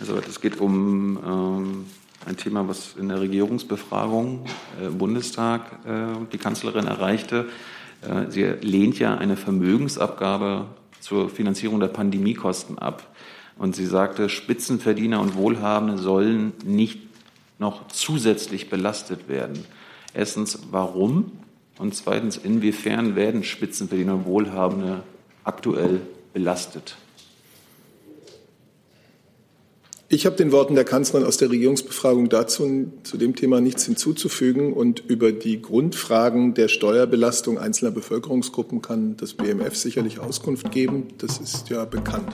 [0.00, 1.86] Also es geht um ähm,
[2.26, 4.44] ein Thema, was in der Regierungsbefragung
[4.80, 7.48] äh, im Bundestag äh, die Kanzlerin erreichte.
[8.02, 10.66] Äh, sie lehnt ja eine Vermögensabgabe
[11.00, 13.14] zur Finanzierung der Pandemiekosten ab.
[13.56, 17.00] Und sie sagte, Spitzenverdiener und Wohlhabende sollen nicht
[17.58, 19.64] noch zusätzlich belastet werden.
[20.12, 21.32] Erstens, warum?
[21.78, 25.02] Und zweitens, inwiefern werden Spitzenverdiener und Wohlhabende
[25.44, 26.00] aktuell
[26.32, 26.96] belastet?
[30.08, 34.72] Ich habe den Worten der Kanzlerin aus der Regierungsbefragung dazu zu dem Thema nichts hinzuzufügen.
[34.74, 41.08] Und über die Grundfragen der Steuerbelastung einzelner Bevölkerungsgruppen kann das BMF sicherlich Auskunft geben.
[41.18, 42.28] Das ist ja bekannt.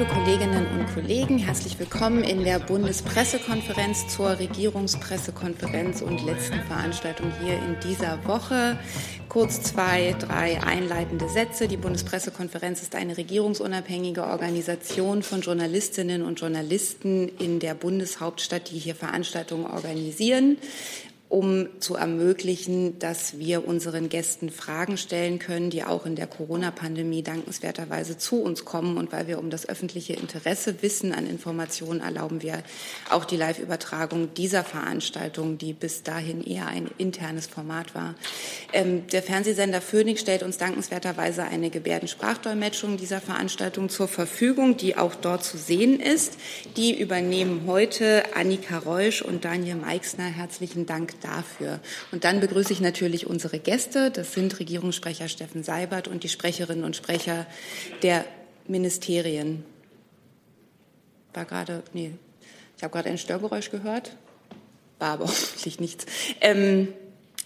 [0.00, 7.58] Liebe Kolleginnen und Kollegen, herzlich willkommen in der Bundespressekonferenz zur Regierungspressekonferenz und letzten Veranstaltung hier
[7.58, 8.78] in dieser Woche.
[9.28, 11.68] Kurz zwei, drei einleitende Sätze.
[11.68, 18.94] Die Bundespressekonferenz ist eine regierungsunabhängige Organisation von Journalistinnen und Journalisten in der Bundeshauptstadt, die hier
[18.94, 20.56] Veranstaltungen organisieren
[21.30, 27.22] um zu ermöglichen, dass wir unseren Gästen Fragen stellen können, die auch in der Corona-Pandemie
[27.22, 28.96] dankenswerterweise zu uns kommen.
[28.96, 32.64] Und weil wir um das öffentliche Interesse wissen an Informationen, erlauben wir
[33.10, 38.16] auch die Live-Übertragung dieser Veranstaltung, die bis dahin eher ein internes Format war.
[38.72, 45.14] Ähm, der Fernsehsender Phoenix stellt uns dankenswerterweise eine Gebärdensprachdolmetschung dieser Veranstaltung zur Verfügung, die auch
[45.14, 46.38] dort zu sehen ist.
[46.76, 50.24] Die übernehmen heute Annika Reusch und Daniel Meixner.
[50.24, 51.80] Herzlichen Dank dafür.
[52.12, 54.10] Und dann begrüße ich natürlich unsere Gäste.
[54.10, 57.46] Das sind Regierungssprecher Steffen Seibert und die Sprecherinnen und Sprecher
[58.02, 58.24] der
[58.66, 59.64] Ministerien.
[61.34, 62.12] War gerade, nee,
[62.76, 64.16] ich habe gerade ein Störgeräusch gehört.
[64.98, 66.06] War aber hoffentlich nichts.
[66.40, 66.88] Ähm,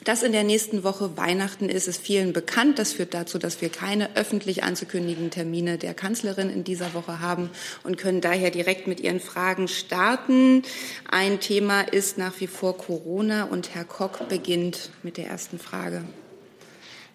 [0.04, 2.78] dass in der nächsten Woche Weihnachten ist, ist vielen bekannt.
[2.78, 7.50] Das führt dazu, dass wir keine öffentlich anzukündigenden Termine der Kanzlerin in dieser Woche haben
[7.82, 10.62] und können daher direkt mit Ihren Fragen starten.
[11.10, 16.04] Ein Thema ist nach wie vor Corona und Herr Koch beginnt mit der ersten Frage.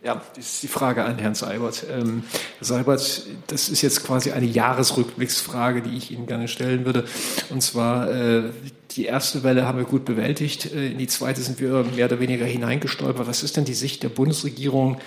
[0.01, 1.85] Ja, das ist die Frage an Herrn Seibert.
[1.91, 2.23] Ähm,
[2.57, 7.03] Herr Seibert, das ist jetzt quasi eine Jahresrückblicksfrage, die ich Ihnen gerne stellen würde.
[7.49, 8.43] Und zwar, äh,
[8.91, 12.19] die erste Welle haben wir gut bewältigt, äh, in die zweite sind wir mehr oder
[12.19, 13.27] weniger hineingestolpert.
[13.27, 14.99] Was ist denn die Sicht der Bundesregierung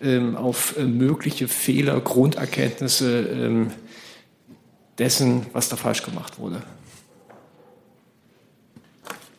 [0.00, 3.70] ähm, auf äh, mögliche Fehler, Grunderkenntnisse ähm,
[4.98, 6.62] dessen, was da falsch gemacht wurde?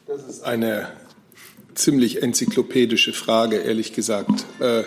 [0.08, 0.90] Das ist eine
[1.74, 4.46] ziemlich enzyklopädische Frage, ehrlich gesagt.
[4.60, 4.84] Äh,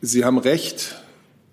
[0.00, 0.96] Sie haben recht.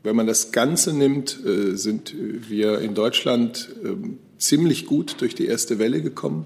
[0.03, 5.79] Wenn man das Ganze nimmt, sind wir in Deutschland ähm, ziemlich gut durch die erste
[5.79, 6.46] Welle gekommen.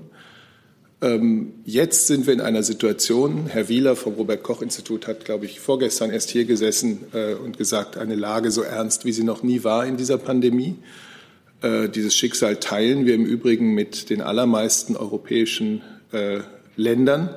[1.01, 5.45] Ähm, jetzt sind wir in einer Situation, Herr Wieler vom Robert Koch Institut hat, glaube
[5.45, 9.41] ich, vorgestern erst hier gesessen äh, und gesagt, eine Lage so ernst, wie sie noch
[9.43, 10.75] nie war in dieser Pandemie.
[11.61, 15.81] Dieses Schicksal teilen wir im Übrigen mit den allermeisten europäischen
[16.77, 17.35] Ländern.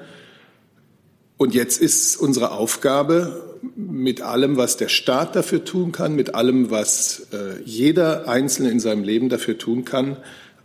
[1.38, 6.70] Und jetzt ist unsere Aufgabe, mit allem, was der Staat dafür tun kann, mit allem,
[6.70, 10.16] was äh, jeder Einzelne in seinem Leben dafür tun kann,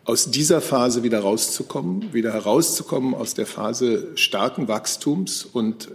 [0.04, 5.90] aus dieser Phase wieder rauszukommen, wieder herauszukommen aus der Phase starken Wachstums und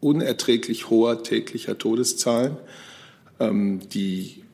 [0.00, 2.56] unerträglich hoher täglicher Todeszahlen.
[3.40, 4.44] Ähm, die,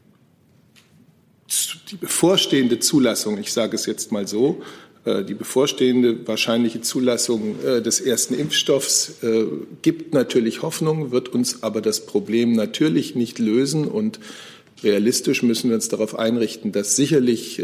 [1.91, 4.63] die bevorstehende Zulassung, ich sage es jetzt mal so,
[5.07, 9.45] die bevorstehende wahrscheinliche Zulassung äh, des ersten Impfstoffs äh,
[9.83, 13.87] gibt natürlich Hoffnung, wird uns aber das Problem natürlich nicht lösen.
[13.87, 14.19] Und
[14.83, 17.63] realistisch müssen wir uns darauf einrichten, dass sicherlich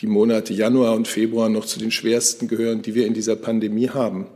[0.00, 3.90] die Monate Januar und Februar noch zu den schwersten gehören, die wir in dieser Pandemie
[3.90, 4.26] haben.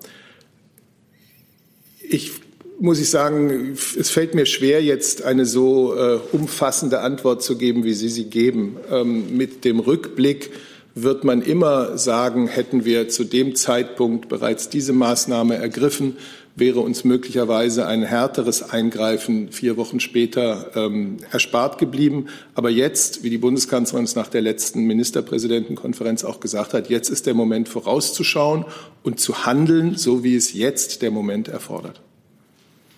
[2.03, 2.33] Ich
[2.79, 5.95] muss ich sagen, es fällt mir schwer, jetzt eine so
[6.33, 8.77] umfassende Antwort zu geben, wie Sie sie geben.
[8.91, 10.51] Ähm, mit dem Rückblick
[10.95, 16.17] wird man immer sagen, hätten wir zu dem Zeitpunkt bereits diese Maßnahme ergriffen,
[16.57, 22.27] wäre uns möglicherweise ein härteres Eingreifen vier Wochen später ähm, erspart geblieben.
[22.55, 27.27] Aber jetzt, wie die Bundeskanzlerin es nach der letzten Ministerpräsidentenkonferenz auch gesagt hat, jetzt ist
[27.27, 28.65] der Moment vorauszuschauen
[29.03, 32.01] und zu handeln, so wie es jetzt der Moment erfordert.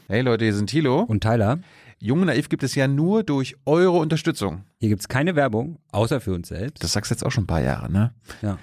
[0.08, 1.58] Hey Leute, hier sind Thilo und Tyler.
[1.98, 4.64] Jung und Naiv gibt es ja nur durch eure Unterstützung.
[4.78, 6.84] Hier gibt es keine Werbung, außer für uns selbst.
[6.84, 8.14] Das sagst du jetzt auch schon ein paar Jahre, ne?
[8.42, 8.58] Ja.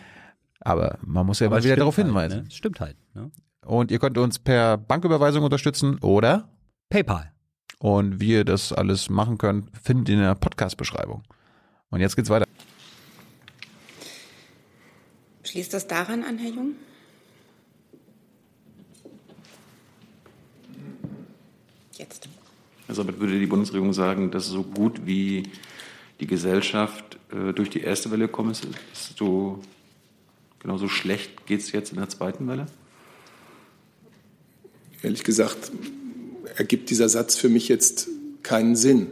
[0.59, 2.44] Aber man muss ja Aber mal wieder darauf halt, hinweisen.
[2.44, 2.51] Ne?
[2.51, 2.95] Stimmt halt.
[3.15, 3.31] Ne?
[3.65, 6.50] Und ihr könnt uns per Banküberweisung unterstützen oder
[6.89, 7.31] PayPal.
[7.80, 11.24] Und wie ihr das alles machen könnt, findet ihr in der Podcast-Beschreibung.
[11.89, 12.45] Und jetzt geht's weiter.
[15.44, 16.75] Schließt das daran an, Herr Jung?
[21.97, 22.30] Jetzt.
[22.94, 25.50] Also damit würde die Bundesregierung sagen, dass so gut wie
[26.19, 29.57] die Gesellschaft äh, durch die erste Welle gekommen ist, ist so
[30.60, 32.68] genauso schlecht geht es jetzt in der zweiten Welle?
[35.01, 35.72] Ehrlich gesagt
[36.56, 38.10] ergibt dieser Satz für mich jetzt
[38.44, 39.07] keinen Sinn.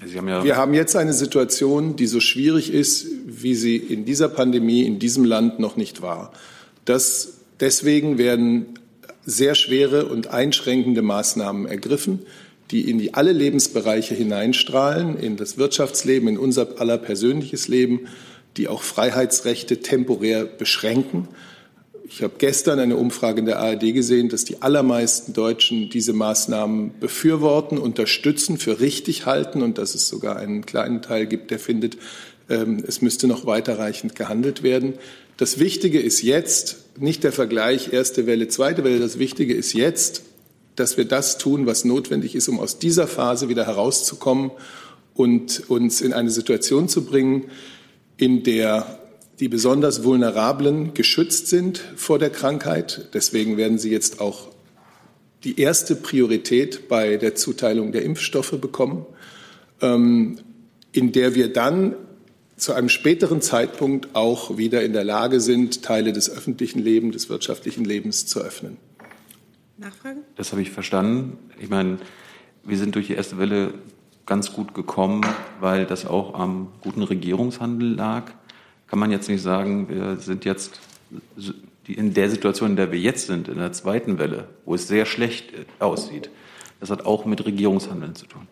[0.00, 4.30] Haben ja Wir haben jetzt eine Situation, die so schwierig ist, wie sie in dieser
[4.30, 6.32] Pandemie in diesem Land noch nicht war.
[6.86, 8.77] Das, deswegen werden
[9.28, 12.20] sehr schwere und einschränkende Maßnahmen ergriffen,
[12.70, 18.08] die in die alle Lebensbereiche hineinstrahlen, in das Wirtschaftsleben, in unser aller persönliches Leben,
[18.56, 21.28] die auch Freiheitsrechte temporär beschränken.
[22.10, 26.98] Ich habe gestern eine Umfrage in der ARD gesehen, dass die allermeisten Deutschen diese Maßnahmen
[26.98, 31.98] befürworten, unterstützen, für richtig halten und dass es sogar einen kleinen Teil gibt, der findet,
[32.48, 34.94] es müsste noch weiterreichend gehandelt werden.
[35.36, 40.22] Das Wichtige ist jetzt, nicht der Vergleich erste Welle, zweite Welle, das Wichtige ist jetzt,
[40.74, 44.50] dass wir das tun, was notwendig ist, um aus dieser Phase wieder herauszukommen
[45.14, 47.50] und uns in eine Situation zu bringen,
[48.16, 48.98] in der
[49.40, 53.08] die besonders Vulnerablen geschützt sind vor der Krankheit.
[53.14, 54.48] Deswegen werden sie jetzt auch
[55.44, 59.06] die erste Priorität bei der Zuteilung der Impfstoffe bekommen,
[59.80, 60.38] ähm,
[60.90, 61.94] in der wir dann
[62.58, 67.28] zu einem späteren Zeitpunkt auch wieder in der Lage sind, Teile des öffentlichen Lebens, des
[67.28, 68.76] wirtschaftlichen Lebens zu öffnen.
[69.76, 70.18] Nachfrage?
[70.36, 71.38] Das habe ich verstanden.
[71.60, 71.98] Ich meine,
[72.64, 73.74] wir sind durch die erste Welle
[74.26, 75.24] ganz gut gekommen,
[75.60, 78.32] weil das auch am guten Regierungshandel lag
[78.88, 80.80] kann man jetzt nicht sagen, wir sind jetzt
[81.86, 85.06] in der Situation, in der wir jetzt sind, in der zweiten Welle, wo es sehr
[85.06, 86.30] schlecht aussieht.
[86.80, 88.48] Das hat auch mit Regierungshandeln zu tun.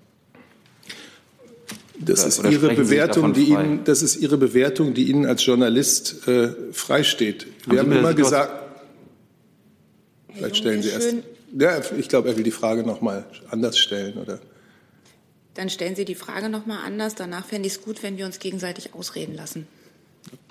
[1.99, 6.51] Das ist, Ihre Bewertung, die Ihnen, das ist Ihre Bewertung, die Ihnen als Journalist äh,
[6.73, 7.47] freisteht.
[7.67, 8.53] Wir haben, haben immer gesagt,
[10.35, 11.15] vielleicht stellen Sie erst.
[11.59, 14.41] Ja, ich glaube, er will die Frage noch mal anders stellen, oder?
[15.55, 17.15] Dann stellen Sie die Frage noch mal anders.
[17.15, 19.67] Danach fände ich es gut, wenn wir uns gegenseitig ausreden lassen.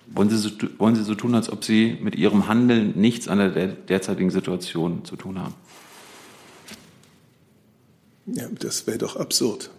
[0.07, 3.37] Wollen Sie, so, wollen Sie so tun, als ob Sie mit Ihrem Handeln nichts an
[3.37, 5.53] der derzeitigen Situation zu tun haben?
[8.25, 9.69] Ja, das wäre doch absurd.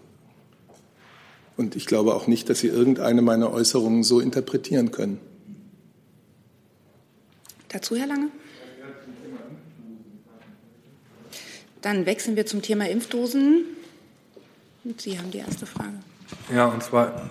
[1.56, 5.20] Und ich glaube auch nicht, dass Sie irgendeine meiner Äußerungen so interpretieren können.
[7.69, 8.29] Dazu, Herr Lange?
[11.82, 13.64] Dann wechseln wir zum Thema Impfdosen.
[14.97, 15.94] Sie haben die erste Frage.
[16.55, 17.31] Ja, und zwar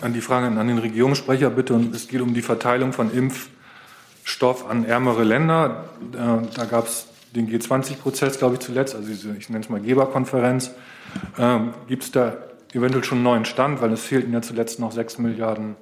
[0.00, 1.74] an die Frage an den Regierungssprecher bitte.
[1.74, 5.90] Und es geht um die Verteilung von Impfstoff an ärmere Länder.
[6.12, 9.80] Äh, da gab es den G20-Prozess, glaube ich, zuletzt, also diese, ich nenne es mal
[9.80, 10.70] Geberkonferenz.
[11.38, 12.36] Ähm, Gibt es da
[12.74, 15.76] eventuell schon einen neuen Stand, weil es fehlten ja zuletzt noch sechs Milliarden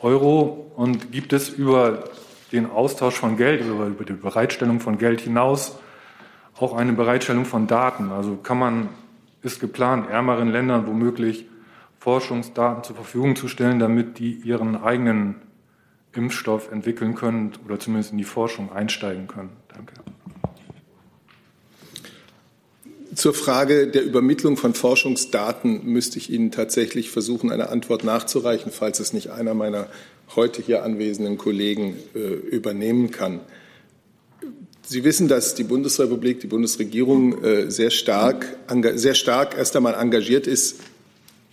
[0.00, 0.72] Euro.
[0.76, 2.04] Und gibt es über
[2.52, 5.78] den Austausch von Geld, über, über die Bereitstellung von Geld hinaus
[6.58, 8.10] auch eine Bereitstellung von Daten?
[8.10, 8.88] Also kann man,
[9.42, 11.46] ist geplant, ärmeren Ländern womöglich
[11.98, 15.36] Forschungsdaten zur Verfügung zu stellen, damit die ihren eigenen
[16.12, 19.50] Impfstoff entwickeln können oder zumindest in die Forschung einsteigen können.
[19.68, 19.94] Danke.
[23.16, 29.00] Zur Frage der Übermittlung von Forschungsdaten müsste ich Ihnen tatsächlich versuchen, eine Antwort nachzureichen, falls
[29.00, 29.88] es nicht einer meiner
[30.36, 33.40] heute hier anwesenden Kollegen äh, übernehmen kann.
[34.82, 38.58] Sie wissen, dass die Bundesrepublik, die Bundesregierung äh, sehr stark,
[38.96, 40.80] sehr stark erst einmal engagiert ist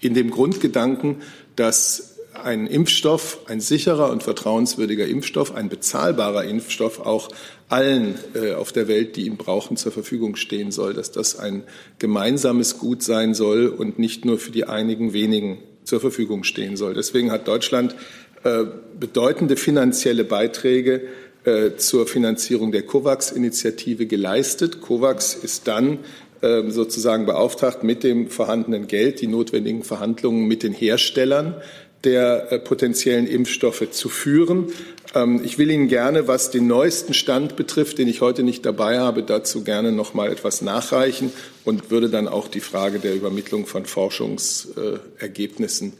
[0.01, 1.21] in dem Grundgedanken,
[1.56, 2.12] dass
[2.44, 7.30] ein Impfstoff, ein sicherer und vertrauenswürdiger Impfstoff, ein bezahlbarer Impfstoff auch
[7.69, 11.64] allen äh, auf der Welt, die ihn brauchen, zur Verfügung stehen soll, dass das ein
[12.00, 16.94] gemeinsames Gut sein soll und nicht nur für die einigen wenigen zur Verfügung stehen soll.
[16.94, 17.95] Deswegen hat Deutschland
[18.44, 18.66] äh,
[19.00, 21.02] bedeutende finanzielle Beiträge
[21.45, 24.81] äh, zur Finanzierung der COVAX-Initiative geleistet.
[24.81, 26.00] COVAX ist dann
[26.44, 31.56] ähm, sozusagen beauftragt, mit dem vorhandenen Geld die notwendigen Verhandlungen mit den Herstellern
[32.04, 34.74] der äh, potenziellen Impfstoffe zu führen.
[35.16, 39.00] Ähm, ich will Ihnen gerne, was den neuesten Stand betrifft, den ich heute nicht dabei
[39.00, 41.31] habe, dazu gerne noch mal etwas nachreichen
[41.64, 45.94] und würde dann auch die Frage der Übermittlung von Forschungsergebnissen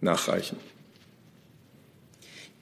[0.00, 0.56] nachreichen.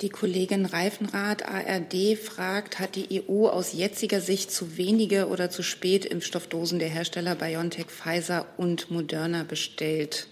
[0.00, 5.62] Die Kollegin Reifenrath ARD fragt, hat die EU aus jetziger Sicht zu wenige oder zu
[5.62, 10.26] spät Impfstoffdosen der Hersteller BioNTech, Pfizer und Moderna bestellt?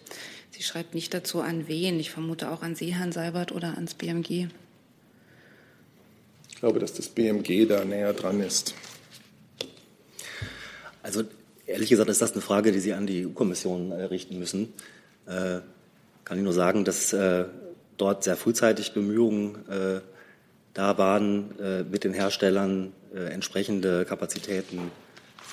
[0.59, 2.00] Sie schreibt nicht dazu an wen.
[2.00, 4.49] Ich vermute auch an Sie, Herrn Seibert, oder ans BMG.
[6.49, 8.75] Ich glaube, dass das BMG da näher dran ist.
[11.00, 11.23] Also
[11.65, 14.73] ehrlich gesagt ist das eine Frage, die Sie an die EU-Kommission äh, richten müssen.
[15.27, 15.61] Äh,
[16.25, 17.45] kann ich nur sagen, dass äh,
[17.97, 20.00] dort sehr frühzeitig Bemühungen äh,
[20.75, 24.91] da waren, äh, mit den Herstellern äh, entsprechende Kapazitäten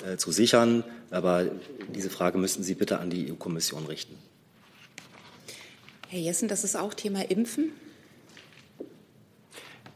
[0.04, 0.82] äh, zu sichern.
[1.12, 1.44] Aber
[1.94, 4.16] diese Frage müssten Sie bitte an die EU-Kommission richten.
[6.08, 7.72] Herr Jessen, das ist auch Thema Impfen.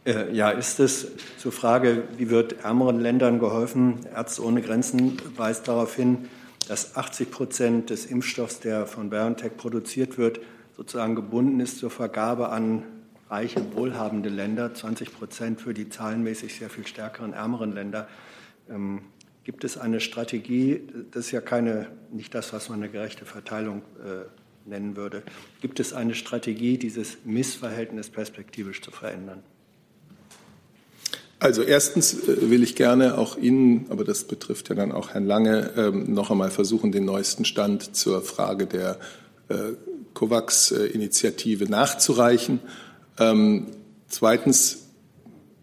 [0.05, 1.07] Äh, ja, ist es
[1.39, 4.01] zur Frage, wie wird ärmeren Ländern geholfen?
[4.13, 6.29] Ärzte ohne Grenzen weist darauf hin,
[6.67, 10.41] dass 80 Prozent des Impfstoffs, der von BioNTech produziert wird,
[10.77, 12.83] sozusagen gebunden ist zur Vergabe an
[13.29, 18.09] reiche, wohlhabende Länder, 20 Prozent für die zahlenmäßig sehr viel stärkeren, ärmeren Länder.
[18.69, 19.03] Ähm,
[19.45, 20.81] gibt es eine Strategie,
[21.13, 24.25] das ist ja keine, nicht das, was man eine gerechte Verteilung äh,
[24.67, 25.23] nennen würde,
[25.61, 29.43] gibt es eine Strategie, dieses Missverhältnis perspektivisch zu verändern?
[31.41, 35.27] Also erstens äh, will ich gerne auch Ihnen, aber das betrifft ja dann auch Herrn
[35.27, 38.99] Lange, ähm, noch einmal versuchen, den neuesten Stand zur Frage der
[39.49, 39.73] äh,
[40.13, 42.61] COVAX-Initiative nachzureichen.
[43.19, 43.69] Ähm,
[44.09, 44.89] zweitens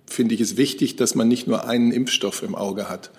[0.07, 3.11] finde ich es wichtig, dass man nicht nur einen Impfstoff im Auge hat.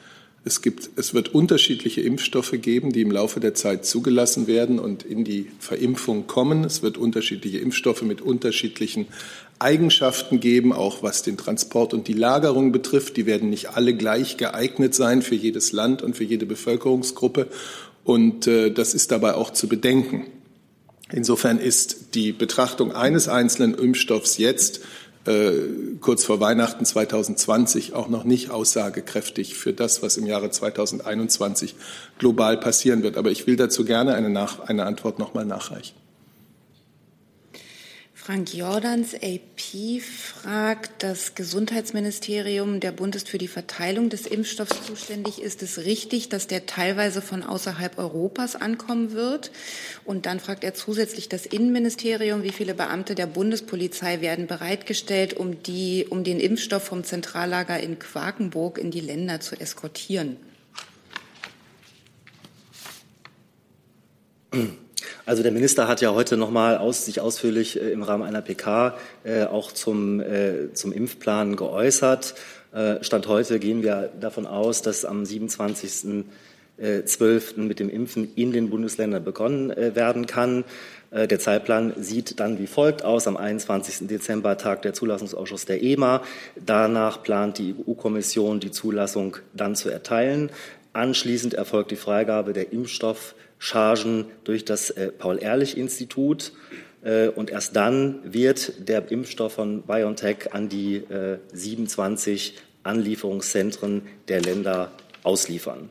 [0.49, 5.03] Es, gibt, es wird unterschiedliche Impfstoffe geben, die im Laufe der Zeit zugelassen werden und
[5.03, 6.65] in die Verimpfung kommen.
[6.65, 9.09] Es wird unterschiedliche Impfstoffe mit unterschiedlichen
[9.59, 13.19] Eigenschaften geben, auch was den Transport und die Lagerung betrifft.
[13.19, 17.49] Die werden nicht alle gleich geeignet sein für jedes Land und für jede Bevölkerungsgruppe.
[18.03, 20.29] Und äh, das ist dabei auch zu bedenken.
[21.13, 24.81] Insofern ist die Betrachtung eines einzelnen Impfstoffs jetzt
[26.01, 31.75] kurz vor Weihnachten 2020 auch noch nicht aussagekräftig für das, was im Jahre 2021
[32.19, 33.17] global passieren wird.
[33.17, 35.95] Aber ich will dazu gerne eine, Nach eine Antwort noch mal nachreichen.
[38.29, 45.41] Frank Jordans, AP, fragt, das Gesundheitsministerium der Bund ist für die Verteilung des Impfstoffs zuständig.
[45.41, 49.51] Ist es richtig, dass der teilweise von außerhalb Europas ankommen wird?
[50.05, 55.63] Und dann fragt er zusätzlich das Innenministerium, wie viele Beamte der Bundespolizei werden bereitgestellt, um,
[55.63, 60.37] die, um den Impfstoff vom Zentrallager in Quakenburg in die Länder zu eskortieren?
[65.29, 68.97] Also der Minister hat ja heute nochmal aus, sich ausführlich äh, im Rahmen einer PK
[69.25, 72.35] äh, auch zum, äh, zum Impfplan geäußert.
[72.73, 76.25] Äh, Stand heute gehen wir davon aus, dass am 27.12.
[76.79, 80.65] Äh, mit dem Impfen in den Bundesländern begonnen äh, werden kann.
[81.11, 83.27] Der Zeitplan sieht dann wie folgt aus.
[83.27, 84.09] Am 21.
[84.09, 86.23] Dezember tagt der Zulassungsausschuss der EMA.
[86.55, 90.51] Danach plant die EU-Kommission, die Zulassung dann zu erteilen.
[90.93, 96.53] Anschließend erfolgt die Freigabe der Impfstoff Chargen durch das äh, Paul-Ehrlich-Institut.
[97.03, 104.41] Äh, und erst dann wird der Impfstoff von BioNTech an die äh, 27 Anlieferungszentren der
[104.41, 105.91] Länder ausliefern.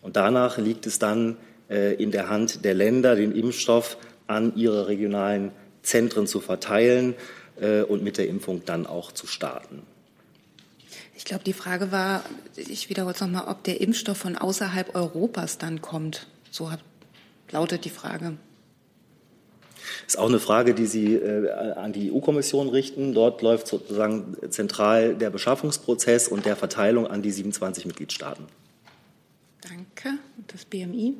[0.00, 1.36] Und danach liegt es dann
[1.68, 7.14] äh, in der Hand der Länder, den Impfstoff an ihre regionalen Zentren zu verteilen
[7.60, 9.82] äh, und mit der Impfung dann auch zu starten.
[11.16, 12.24] Ich glaube, die Frage war,
[12.56, 16.26] ich wiederhole es nochmal, ob der Impfstoff von außerhalb Europas dann kommt.
[16.50, 16.80] So hat
[17.50, 18.36] lautet die Frage.
[20.04, 23.14] Das ist auch eine Frage, die Sie äh, an die EU-Kommission richten.
[23.14, 28.44] Dort läuft sozusagen zentral der Beschaffungsprozess und der Verteilung an die 27 Mitgliedstaaten.
[29.60, 30.18] Danke.
[30.36, 31.14] Und das BMI?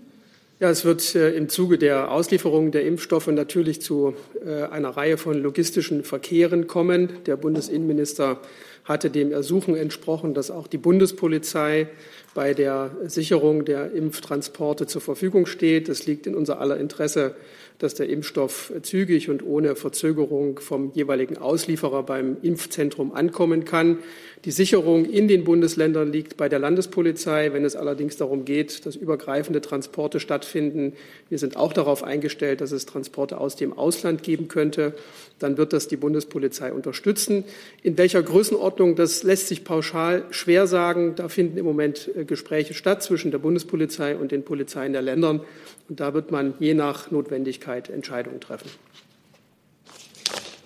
[0.62, 4.14] Ja, es wird äh, im Zuge der Auslieferung der Impfstoffe natürlich zu
[4.46, 7.10] äh, einer Reihe von logistischen Verkehren kommen.
[7.26, 8.40] Der Bundesinnenminister
[8.84, 11.88] hatte dem Ersuchen entsprochen, dass auch die Bundespolizei
[12.34, 15.88] bei der Sicherung der Impftransporte zur Verfügung steht.
[15.88, 17.36] Es liegt in unser aller Interesse,
[17.82, 23.98] dass der Impfstoff zügig und ohne Verzögerung vom jeweiligen Auslieferer beim Impfzentrum ankommen kann.
[24.44, 27.52] Die Sicherung in den Bundesländern liegt bei der Landespolizei.
[27.52, 30.94] Wenn es allerdings darum geht, dass übergreifende Transporte stattfinden,
[31.28, 34.94] wir sind auch darauf eingestellt, dass es Transporte aus dem Ausland geben könnte,
[35.38, 37.44] dann wird das die Bundespolizei unterstützen.
[37.82, 41.14] In welcher Größenordnung, das lässt sich pauschal schwer sagen.
[41.16, 45.40] Da finden im Moment äh, Gespräche statt zwischen der Bundespolizei und den Polizeien der Ländern.
[45.88, 48.70] Und da wird man je nach Notwendigkeit Entscheidungen treffen.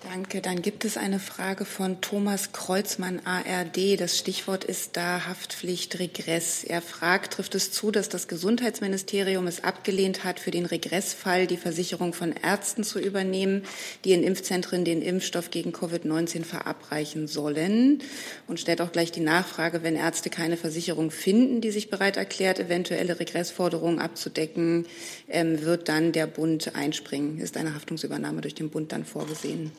[0.09, 0.39] Danke.
[0.39, 3.99] Dann gibt es eine Frage von Thomas Kreuzmann, ARD.
[3.99, 6.63] Das Stichwort ist da Haftpflicht Regress.
[6.63, 11.57] Er fragt, trifft es zu, dass das Gesundheitsministerium es abgelehnt hat, für den Regressfall die
[11.57, 13.63] Versicherung von Ärzten zu übernehmen,
[14.05, 18.01] die in Impfzentren den Impfstoff gegen Covid-19 verabreichen sollen?
[18.47, 22.59] Und stellt auch gleich die Nachfrage, wenn Ärzte keine Versicherung finden, die sich bereit erklärt,
[22.59, 24.85] eventuelle Regressforderungen abzudecken,
[25.27, 27.39] ähm, wird dann der Bund einspringen?
[27.39, 29.73] Ist eine Haftungsübernahme durch den Bund dann vorgesehen?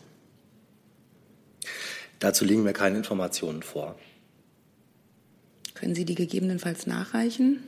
[2.19, 3.97] Dazu liegen mir keine Informationen vor.
[5.75, 7.63] Können Sie die gegebenenfalls nachreichen?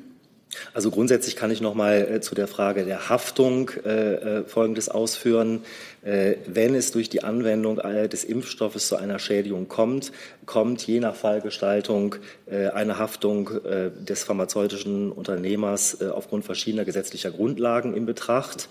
[0.74, 4.88] Also grundsätzlich kann ich noch mal äh, zu der Frage der Haftung äh, äh Folgendes
[4.88, 5.62] ausführen.
[6.02, 10.10] Äh, wenn es durch die Anwendung äh, des Impfstoffes zu einer Schädigung kommt,
[10.46, 12.16] kommt je nach Fallgestaltung
[12.46, 18.68] äh, eine Haftung des pharmazeutischen Unternehmers aufgrund verschiedener gesetzlicher Grundlagen in Betracht.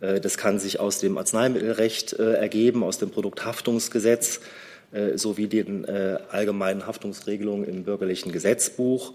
[0.00, 4.40] Äh, das kann sich aus dem Arzneimittelrecht äh, ergeben, aus dem Produkthaftungsgesetz äh,
[5.14, 9.14] sowie den allgemeinen Haftungsregelungen im bürgerlichen Gesetzbuch.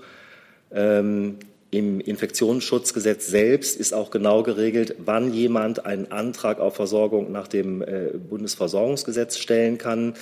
[0.71, 1.37] Ähm,
[1.71, 7.83] Im Infektionsschutzgesetz selbst ist auch genau geregelt, wann jemand einen Antrag auf Versorgung nach dem
[8.29, 10.13] Bundesversorgungsgesetz stellen kann.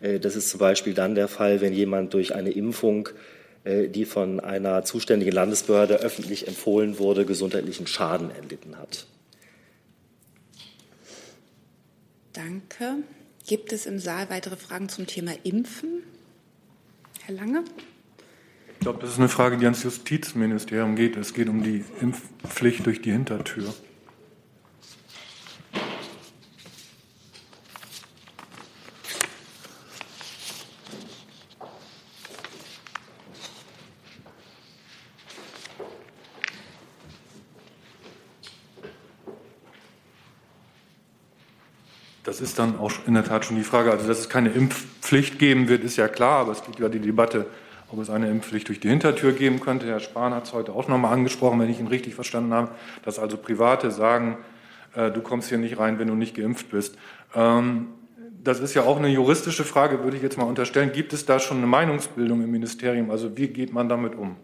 [0.00, 3.08] Das ist zum Beispiel dann der Fall, wenn jemand durch eine Impfung,
[3.64, 9.06] die von einer zuständigen Landesbehörde öffentlich empfohlen wurde, gesundheitlichen Schaden erlitten hat.
[12.32, 13.02] Danke.
[13.50, 16.04] Gibt es im Saal weitere Fragen zum Thema Impfen?
[17.24, 17.64] Herr Lange?
[18.74, 21.16] Ich glaube, das ist eine Frage, die ans Justizministerium geht.
[21.16, 23.74] Es geht um die Impfpflicht durch die Hintertür.
[42.30, 43.90] Das ist dann auch in der Tat schon die Frage.
[43.90, 47.00] Also, dass es keine Impfpflicht geben wird, ist ja klar, aber es gibt ja die
[47.00, 47.46] Debatte,
[47.90, 49.88] ob es eine Impfpflicht durch die Hintertür geben könnte.
[49.88, 52.70] Herr Spahn hat es heute auch noch mal angesprochen, wenn ich ihn richtig verstanden habe,
[53.02, 54.38] dass also Private sagen,
[54.94, 56.96] äh, du kommst hier nicht rein, wenn du nicht geimpft bist.
[57.34, 57.88] Ähm,
[58.44, 60.92] das ist ja auch eine juristische Frage, würde ich jetzt mal unterstellen.
[60.92, 63.10] Gibt es da schon eine Meinungsbildung im Ministerium?
[63.10, 64.36] Also wie geht man damit um?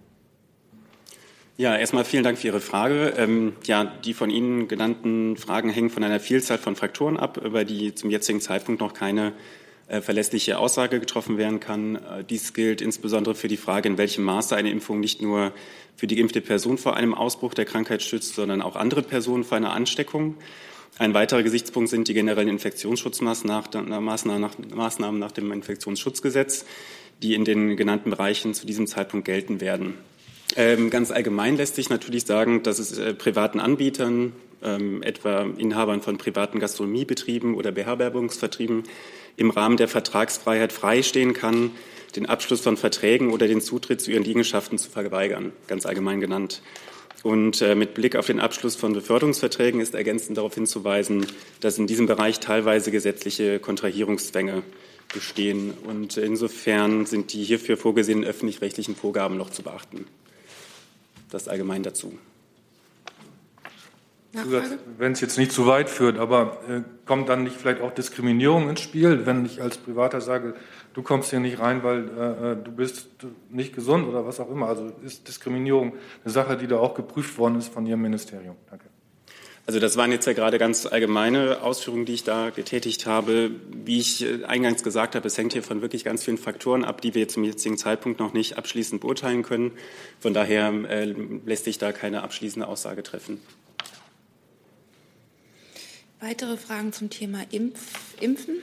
[1.58, 3.14] Ja, erstmal vielen Dank für Ihre Frage.
[3.16, 7.64] Ähm, ja, die von Ihnen genannten Fragen hängen von einer Vielzahl von Faktoren ab, über
[7.64, 9.32] die zum jetzigen Zeitpunkt noch keine
[9.88, 11.96] äh, verlässliche Aussage getroffen werden kann.
[11.96, 15.54] Äh, dies gilt insbesondere für die Frage, in welchem Maße eine Impfung nicht nur
[15.96, 19.56] für die geimpfte Person vor einem Ausbruch der Krankheit schützt, sondern auch andere Personen vor
[19.56, 20.36] einer Ansteckung.
[20.98, 24.02] Ein weiterer Gesichtspunkt sind die generellen Infektionsschutzmaßnahmen nach,
[24.74, 26.66] Maßnahmen nach dem Infektionsschutzgesetz,
[27.22, 29.94] die in den genannten Bereichen zu diesem Zeitpunkt gelten werden.
[30.54, 36.02] Ähm, ganz allgemein lässt sich natürlich sagen, dass es äh, privaten Anbietern, ähm, etwa Inhabern
[36.02, 38.84] von privaten Gastronomiebetrieben oder Beherbergungsvertrieben,
[39.36, 41.72] im Rahmen der Vertragsfreiheit freistehen kann,
[42.14, 46.62] den Abschluss von Verträgen oder den Zutritt zu ihren Liegenschaften zu verweigern, ganz allgemein genannt.
[47.22, 51.26] Und äh, mit Blick auf den Abschluss von Beförderungsverträgen ist ergänzend darauf hinzuweisen,
[51.60, 54.62] dass in diesem Bereich teilweise gesetzliche Kontrahierungszwänge
[55.12, 55.74] bestehen.
[55.84, 60.06] Und insofern sind die hierfür vorgesehenen öffentlich-rechtlichen Vorgaben noch zu beachten
[61.30, 62.18] das allgemein dazu.
[64.98, 68.68] Wenn es jetzt nicht zu weit führt, aber äh, kommt dann nicht vielleicht auch Diskriminierung
[68.68, 70.54] ins Spiel, wenn ich als Privater sage,
[70.92, 73.08] du kommst hier nicht rein, weil äh, äh du bist
[73.48, 74.68] nicht gesund oder was auch immer.
[74.68, 78.56] Also ist Diskriminierung eine Sache, die da auch geprüft worden ist von Ihrem Ministerium.
[78.68, 78.86] Danke.
[79.66, 83.50] Also das waren jetzt ja gerade ganz allgemeine Ausführungen, die ich da getätigt habe.
[83.84, 87.00] Wie ich äh, eingangs gesagt habe, es hängt hier von wirklich ganz vielen Faktoren ab,
[87.00, 89.72] die wir zum jetzigen Zeitpunkt noch nicht abschließend beurteilen können.
[90.20, 91.12] Von daher äh,
[91.44, 93.40] lässt sich da keine abschließende Aussage treffen.
[96.20, 97.80] Weitere Fragen zum Thema Impf
[98.20, 98.62] Impfen?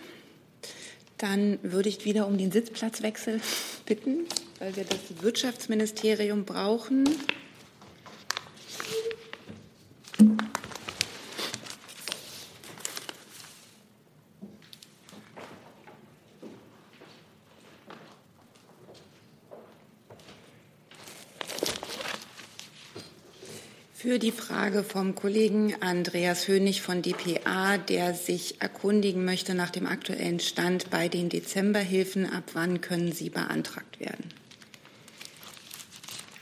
[1.18, 3.42] Dann würde ich wieder um den Sitzplatzwechsel
[3.86, 4.26] bitten,
[4.60, 7.04] weil wir das Wirtschaftsministerium brauchen.
[24.04, 29.88] Für die Frage vom Kollegen Andreas Hönig von dpa, der sich erkundigen möchte nach dem
[29.88, 34.26] aktuellen Stand bei den Dezemberhilfen, ab wann können sie beantragt werden?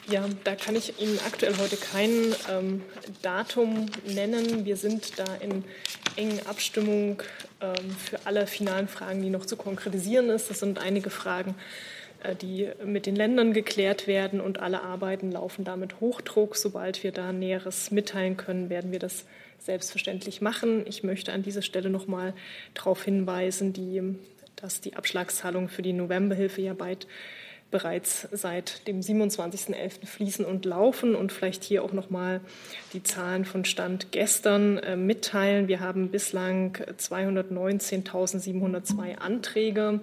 [0.10, 2.82] Ja, da kann ich Ihnen aktuell heute kein ähm,
[3.22, 4.66] Datum nennen.
[4.66, 5.64] Wir sind da in
[6.16, 7.22] engen Abstimmung
[7.62, 10.50] ähm, für alle finalen Fragen, die noch zu konkretisieren ist.
[10.50, 11.54] Das sind einige Fragen
[12.42, 16.56] die mit den Ländern geklärt werden und alle Arbeiten laufen damit Hochdruck.
[16.56, 19.26] Sobald wir da Näheres mitteilen können, werden wir das
[19.60, 20.86] selbstverständlich machen.
[20.88, 22.34] Ich möchte an dieser Stelle noch mal
[22.74, 24.02] darauf hinweisen, die,
[24.56, 27.08] dass die Abschlagszahlungen für die Novemberhilfe ja bald
[27.72, 30.06] bereits seit dem 27.11.
[30.06, 32.42] fließen und laufen und vielleicht hier auch noch mal
[32.94, 35.70] die Zahlen von Stand gestern äh, mitteilen.
[35.70, 40.02] Wir haben bislang 219.702 Anträge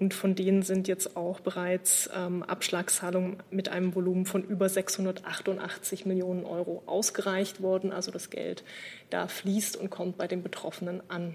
[0.00, 6.06] und von denen sind jetzt auch bereits ähm, Abschlagszahlungen mit einem Volumen von über 688
[6.06, 7.92] Millionen Euro ausgereicht worden.
[7.92, 8.64] Also das Geld
[9.10, 11.34] da fließt und kommt bei den Betroffenen an.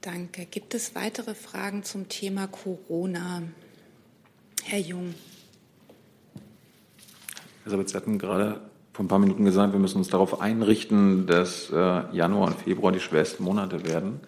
[0.00, 0.46] Danke.
[0.46, 3.42] Gibt es weitere Fragen zum Thema Corona?
[4.62, 5.12] Herr Jung.
[7.64, 8.60] Herr Sabitz, Sie hatten gerade
[8.92, 11.74] vor ein paar Minuten gesagt, wir müssen uns darauf einrichten, dass äh,
[12.12, 14.20] Januar und Februar die schwersten Monate werden.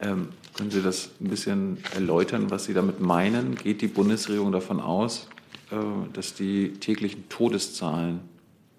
[0.00, 3.56] Ähm, können Sie das ein bisschen erläutern, was Sie damit meinen?
[3.56, 5.26] Geht die Bundesregierung davon aus,
[5.70, 5.76] äh,
[6.12, 8.20] dass die täglichen Todeszahlen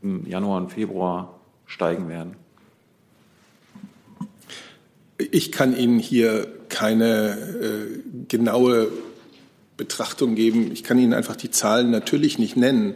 [0.01, 2.35] im Januar und Februar steigen werden?
[5.17, 8.87] Ich kann Ihnen hier keine äh, genaue
[9.75, 10.71] Betrachtung geben.
[10.71, 12.95] Ich kann Ihnen einfach die Zahlen natürlich nicht nennen.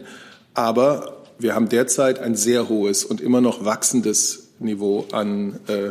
[0.54, 5.90] Aber wir haben derzeit ein sehr hohes und immer noch wachsendes Niveau an, äh,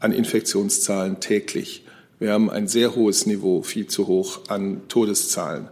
[0.00, 1.84] an Infektionszahlen täglich.
[2.18, 5.68] Wir haben ein sehr hohes Niveau, viel zu hoch an Todeszahlen.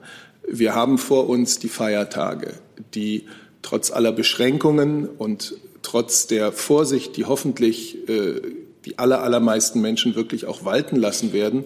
[0.47, 2.53] Wir haben vor uns die Feiertage,
[2.95, 3.27] die
[3.63, 8.43] trotz aller Beschränkungen und trotz der Vorsicht, die hoffentlich äh,
[8.85, 11.65] die aller, allermeisten Menschen wirklich auch walten lassen werden,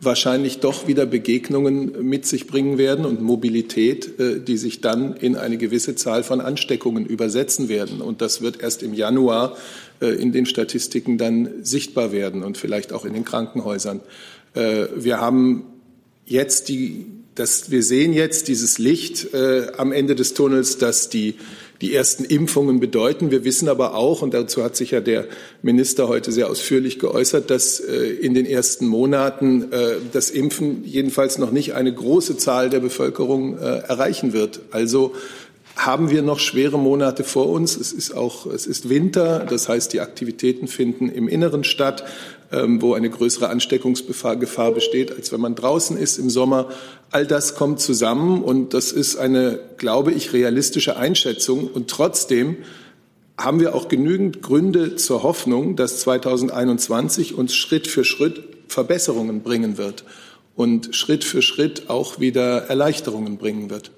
[0.00, 5.36] wahrscheinlich doch wieder Begegnungen mit sich bringen werden und Mobilität, äh, die sich dann in
[5.36, 8.00] eine gewisse Zahl von Ansteckungen übersetzen werden.
[8.00, 9.56] Und das wird erst im Januar
[10.00, 14.00] äh, in den Statistiken dann sichtbar werden und vielleicht auch in den Krankenhäusern.
[14.54, 15.64] Äh, wir haben
[16.26, 19.28] jetzt die, das, wir sehen jetzt dieses Licht
[19.78, 21.36] am Ende des Tunnels, dass die
[21.80, 23.30] die ersten Impfungen bedeuten.
[23.30, 25.26] Wir wissen aber auch, und dazu hat sich ja der
[25.62, 31.38] Minister heute sehr ausführlich geäußert, dass äh, in den ersten Monaten äh, das Impfen jedenfalls
[31.38, 34.60] noch nicht eine große Zahl der Bevölkerung äh, erreichen wird.
[34.72, 35.14] Also
[35.76, 37.76] haben wir noch schwere Monate vor uns.
[37.76, 39.46] Es ist auch, es ist Winter.
[39.48, 42.04] Das heißt, die Aktivitäten finden im Inneren statt,
[42.50, 46.70] wo eine größere Ansteckungsgefahr besteht, als wenn man draußen ist im Sommer.
[47.10, 51.68] All das kommt zusammen und das ist eine, glaube ich, realistische Einschätzung.
[51.68, 52.56] Und trotzdem
[53.36, 59.78] haben wir auch genügend Gründe zur Hoffnung, dass 2021 uns Schritt für Schritt Verbesserungen bringen
[59.78, 60.04] wird
[60.54, 63.92] und Schritt für Schritt auch wieder Erleichterungen bringen wird.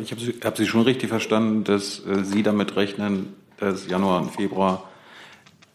[0.00, 4.22] Ich habe Sie, hab Sie schon richtig verstanden, dass äh, Sie damit rechnen, dass Januar
[4.22, 4.88] und Februar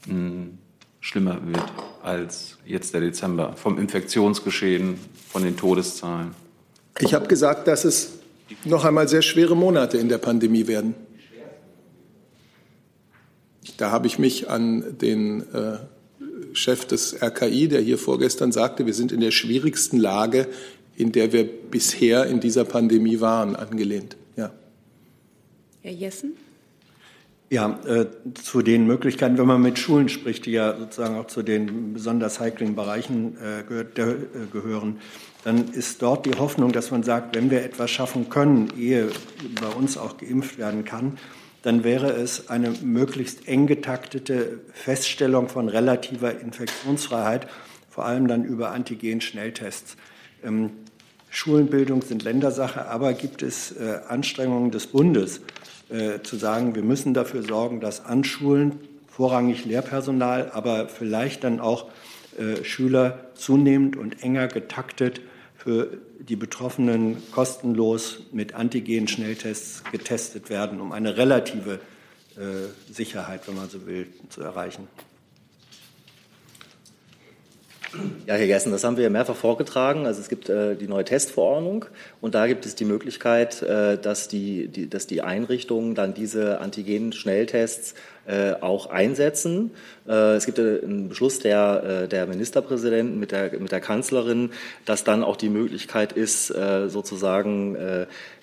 [0.07, 0.57] hm,
[0.99, 1.63] schlimmer wird
[2.03, 6.31] als jetzt der Dezember vom Infektionsgeschehen, von den Todeszahlen.
[6.99, 8.11] Ich habe gesagt, dass es
[8.65, 10.95] noch einmal sehr schwere Monate in der Pandemie werden.
[13.77, 15.77] Da habe ich mich an den äh,
[16.53, 20.47] Chef des RKI, der hier vorgestern sagte, wir sind in der schwierigsten Lage
[20.99, 24.17] in der wir bisher in dieser Pandemie waren, angelehnt.
[24.35, 24.51] Ja.
[25.81, 26.33] Herr Jessen?
[27.51, 31.41] Ja, äh, zu den Möglichkeiten, wenn man mit Schulen spricht, die ja sozusagen auch zu
[31.41, 34.15] den besonders heiklen Bereichen äh, gehört, der, äh,
[34.53, 34.99] gehören,
[35.43, 39.09] dann ist dort die Hoffnung, dass man sagt, wenn wir etwas schaffen können, ehe
[39.59, 41.17] bei uns auch geimpft werden kann,
[41.63, 47.47] dann wäre es eine möglichst eng getaktete Feststellung von relativer Infektionsfreiheit,
[47.89, 49.97] vor allem dann über Antigen-Schnelltests.
[50.43, 50.69] Ähm,
[51.31, 55.41] Schulenbildung sind Ländersache, aber gibt es äh, Anstrengungen des Bundes
[55.89, 61.59] äh, zu sagen, wir müssen dafür sorgen, dass an Schulen vorrangig Lehrpersonal, aber vielleicht dann
[61.59, 61.89] auch
[62.37, 65.21] äh, Schüler zunehmend und enger getaktet
[65.57, 71.79] für die Betroffenen kostenlos mit Antigen-Schnelltests getestet werden, um eine relative
[72.37, 74.87] äh, Sicherheit, wenn man so will, zu erreichen.
[78.29, 80.05] Ja, Herr Gessen, das haben wir mehrfach vorgetragen.
[80.05, 81.85] Also es gibt äh, die neue Testverordnung
[82.21, 86.59] und da gibt es die Möglichkeit, äh, dass, die, die, dass die Einrichtungen dann diese
[86.61, 87.95] Antigen-Schnelltests
[88.29, 89.71] äh, auch einsetzen.
[90.07, 94.51] Äh, es gibt äh, einen Beschluss der, der Ministerpräsidenten mit der, mit der Kanzlerin,
[94.85, 97.75] dass dann auch die Möglichkeit ist, sozusagen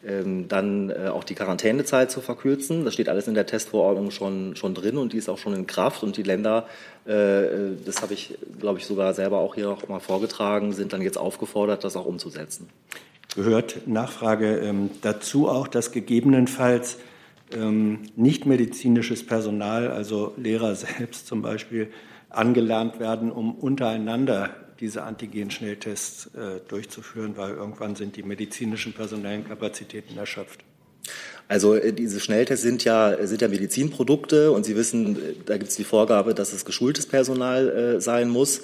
[0.05, 2.85] ähm, dann auch die Quarantänezeit zu verkürzen.
[2.85, 5.66] Das steht alles in der Testverordnung schon, schon drin und die ist auch schon in
[5.66, 6.03] Kraft.
[6.03, 6.66] Und die Länder,
[7.05, 11.18] das habe ich, glaube ich, sogar selber auch hier noch mal vorgetragen, sind dann jetzt
[11.18, 12.68] aufgefordert, das auch umzusetzen.
[13.35, 16.99] Gehört Nachfrage ähm, dazu auch, dass gegebenenfalls
[18.17, 21.91] nichtmedizinisches Personal, also Lehrer selbst zum Beispiel,
[22.29, 30.19] angelernt werden, um untereinander diese Antigen-Schnelltests äh, durchzuführen, weil irgendwann sind die medizinischen personellen Kapazitäten
[30.19, 30.65] erschöpft.
[31.49, 35.71] Also äh, diese Schnelltests sind ja, sind ja Medizinprodukte und Sie wissen, äh, da gibt
[35.71, 38.63] es die Vorgabe, dass es geschultes Personal äh, sein muss.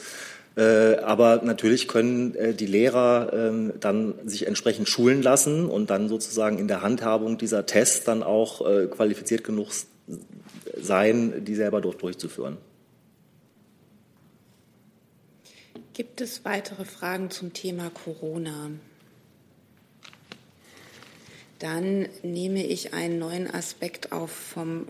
[0.54, 6.08] Äh, aber natürlich können äh, die Lehrer ähm, dann sich entsprechend schulen lassen und dann
[6.08, 9.70] sozusagen in der Handhabung dieser Tests dann auch äh, qualifiziert genug
[10.76, 12.58] sein, die selber dort durchzuführen.
[15.94, 18.70] Gibt es weitere Fragen zum Thema Corona?
[21.58, 24.88] Dann nehme ich einen neuen Aspekt auf vom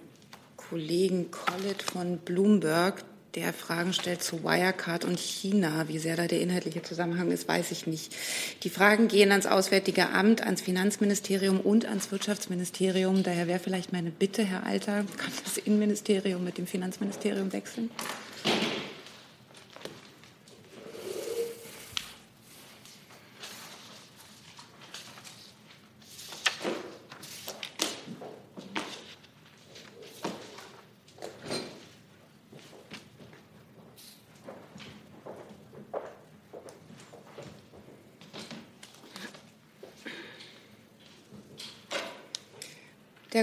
[0.57, 5.89] Kollegen Collett von Bloomberg der Fragen stellt zu Wirecard und China.
[5.89, 8.15] Wie sehr da der inhaltliche Zusammenhang ist, weiß ich nicht.
[8.63, 13.23] Die Fragen gehen ans Auswärtige Amt, ans Finanzministerium und ans Wirtschaftsministerium.
[13.23, 17.91] Daher wäre vielleicht meine Bitte, Herr Alter, kann das Innenministerium mit dem Finanzministerium wechseln?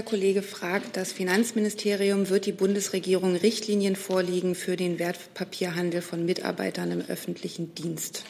[0.00, 6.90] Der Kollege fragt, das Finanzministerium wird die Bundesregierung Richtlinien vorlegen für den Wertpapierhandel von Mitarbeitern
[6.90, 8.24] im öffentlichen Dienst.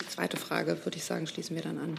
[0.00, 1.94] Die zweite Frage, würde ich sagen, schließen wir dann an.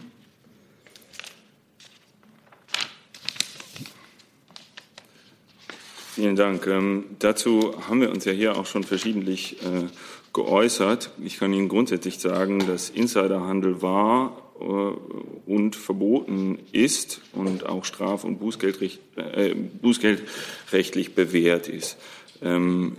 [6.14, 6.66] Vielen Dank.
[6.66, 9.88] Ähm, dazu haben wir uns ja hier auch schon verschiedentlich äh,
[10.32, 11.10] geäußert.
[11.22, 18.38] Ich kann Ihnen grundsätzlich sagen, dass Insiderhandel war und verboten ist und auch straf- und
[18.38, 21.98] Bußgeldrecht, äh, bußgeldrechtlich bewährt ist.
[22.42, 22.96] Ähm,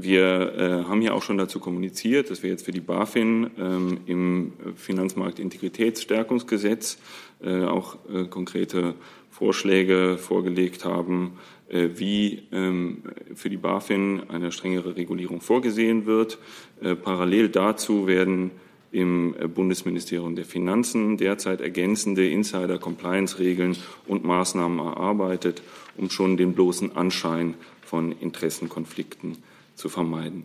[0.00, 3.98] wir äh, haben ja auch schon dazu kommuniziert, dass wir jetzt für die BaFin ähm,
[4.06, 6.98] im Finanzmarktintegritätsstärkungsgesetz
[7.42, 8.94] äh, auch äh, konkrete
[9.30, 13.02] Vorschläge vorgelegt haben, äh, wie ähm,
[13.34, 16.38] für die BaFin eine strengere Regulierung vorgesehen wird.
[16.80, 18.52] Äh, parallel dazu werden
[18.90, 25.62] im Bundesministerium der Finanzen derzeit ergänzende Insider-Compliance-Regeln und Maßnahmen erarbeitet,
[25.96, 29.38] um schon den bloßen Anschein von Interessenkonflikten
[29.74, 30.44] zu vermeiden.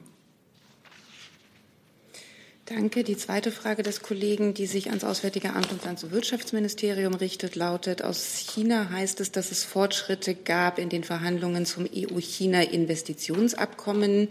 [2.66, 3.04] Danke.
[3.04, 8.02] Die zweite Frage des Kollegen, die sich ans Auswärtige Amt und ans Wirtschaftsministerium richtet, lautet,
[8.02, 14.30] aus China heißt es, dass es Fortschritte gab in den Verhandlungen zum EU-China-Investitionsabkommen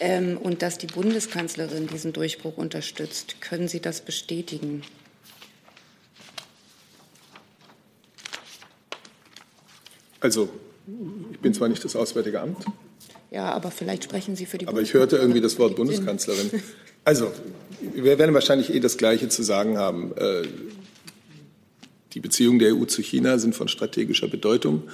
[0.00, 3.40] ähm, und dass die Bundeskanzlerin diesen Durchbruch unterstützt.
[3.40, 4.82] Können Sie das bestätigen?
[10.20, 10.48] Also,
[11.32, 12.64] ich bin zwar nicht das Auswärtige Amt.
[13.30, 16.50] Ja, aber vielleicht sprechen Sie für die Aber ich hörte irgendwie das Wort Bundeskanzlerin.
[17.04, 17.32] Also,
[17.80, 20.16] wir werden wahrscheinlich eh das Gleiche zu sagen haben.
[20.16, 20.42] Äh,
[22.14, 24.84] die Beziehungen der EU zu China sind von strategischer Bedeutung.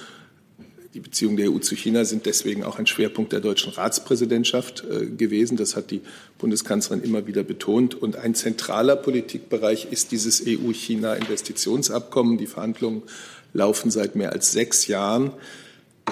[0.95, 5.07] Die Beziehungen der EU zu China sind deswegen auch ein Schwerpunkt der deutschen Ratspräsidentschaft äh,
[5.07, 5.57] gewesen.
[5.57, 5.99] Das hat die
[6.37, 7.95] Bundeskanzlerin immer wieder betont.
[7.95, 12.37] Und ein zentraler Politikbereich ist dieses EU-China-Investitionsabkommen.
[12.37, 13.03] Die Verhandlungen
[13.51, 15.33] laufen seit mehr als sechs Jahren.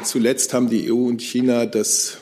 [0.03, 2.17] Zuletzt haben die EU und China das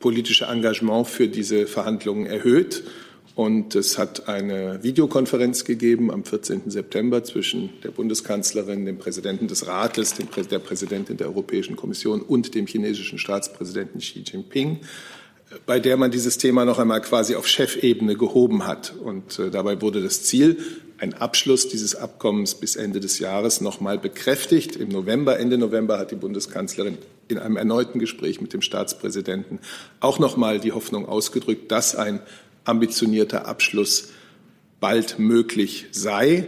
[0.00, 2.82] politische Engagement für diese Verhandlungen erhöht.
[3.34, 6.70] Und es hat eine Videokonferenz gegeben am 14.
[6.70, 12.54] September zwischen der Bundeskanzlerin, dem Präsidenten des Rates, dem, der Präsidentin der Europäischen Kommission und
[12.54, 14.80] dem chinesischen Staatspräsidenten Xi Jinping,
[15.66, 18.94] bei der man dieses Thema noch einmal quasi auf Chefebene gehoben hat.
[19.02, 20.58] Und äh, dabei wurde das Ziel,
[20.98, 24.76] ein Abschluss dieses Abkommens bis Ende des Jahres noch einmal bekräftigt.
[24.76, 29.60] Im November, Ende November hat die Bundeskanzlerin in einem erneuten Gespräch mit dem Staatspräsidenten
[30.00, 32.20] auch noch einmal die Hoffnung ausgedrückt, dass ein
[32.70, 34.12] ambitionierter Abschluss
[34.80, 36.46] bald möglich sei.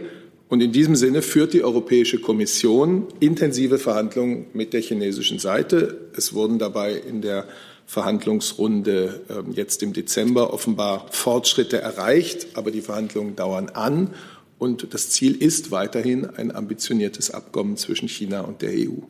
[0.49, 6.09] Und in diesem Sinne führt die Europäische Kommission intensive Verhandlungen mit der chinesischen Seite.
[6.15, 7.47] Es wurden dabei in der
[7.85, 14.13] Verhandlungsrunde ähm, jetzt im Dezember offenbar Fortschritte erreicht, aber die Verhandlungen dauern an.
[14.57, 19.01] Und das Ziel ist weiterhin ein ambitioniertes Abkommen zwischen China und der EU.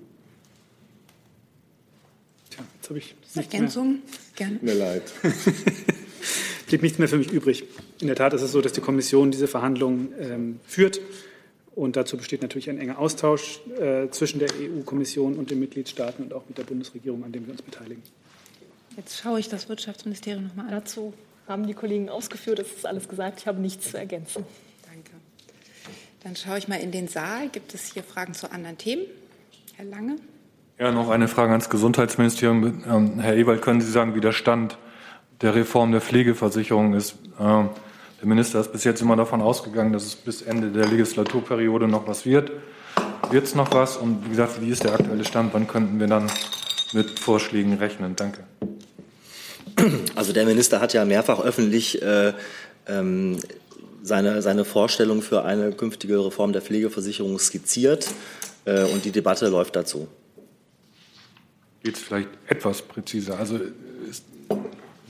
[2.50, 4.00] Tja, jetzt habe ich Ergänzung?
[4.36, 4.60] Gerne.
[4.62, 5.04] Mir leid.
[6.68, 7.64] blieb nichts mehr für mich übrig.
[8.00, 11.00] In der Tat ist es so, dass die Kommission diese Verhandlungen ähm, führt.
[11.76, 16.34] Und dazu besteht natürlich ein enger Austausch äh, zwischen der EU-Kommission und den Mitgliedstaaten und
[16.34, 18.04] auch mit der Bundesregierung, an dem wir uns beteiligen.
[18.96, 20.72] Jetzt schaue ich das Wirtschaftsministerium noch mal an.
[20.72, 21.14] Dazu
[21.48, 23.40] haben die Kollegen ausgeführt, es ist alles gesagt.
[23.40, 24.46] Ich habe nichts zu ergänzen.
[24.86, 25.12] Danke.
[26.24, 27.50] Dann schaue ich mal in den Saal.
[27.50, 29.04] Gibt es hier Fragen zu anderen Themen?
[29.76, 30.18] Herr Lange?
[30.78, 32.84] Ja, noch eine Frage ans Gesundheitsministerium.
[32.88, 34.78] Ähm, Herr Ewald, können Sie sagen, wie der Stand
[35.44, 37.16] der Reform der Pflegeversicherung ist.
[37.40, 37.70] Ähm,
[38.20, 42.08] der Minister ist bis jetzt immer davon ausgegangen, dass es bis Ende der Legislaturperiode noch
[42.08, 42.52] was wird.
[43.30, 43.98] Wird es noch was?
[43.98, 45.54] Und wie gesagt, wie ist der aktuelle Stand?
[45.54, 46.32] Wann könnten wir dann
[46.94, 48.16] mit Vorschlägen rechnen?
[48.16, 48.46] Danke.
[50.16, 52.34] Also der Minister hat ja mehrfach öffentlich äh,
[52.88, 53.38] ähm,
[54.02, 58.08] seine, seine Vorstellung für eine künftige Reform der Pflegeversicherung skizziert
[58.66, 60.08] äh, und die Debatte läuft dazu.
[61.82, 63.40] Geht es vielleicht etwas präziser?
[63.40, 63.60] Also
[64.10, 64.24] ist,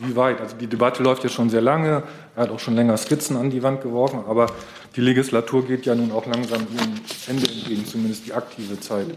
[0.06, 0.42] wie weit?
[0.42, 2.04] Also die Debatte läuft ja schon sehr lange.
[2.36, 4.48] Er hat auch schon länger Skizzen an die Wand geworfen, aber
[4.96, 6.94] die Legislatur geht ja nun auch langsam ihrem
[7.28, 9.08] Ende entgegen, zumindest die aktive Zeit.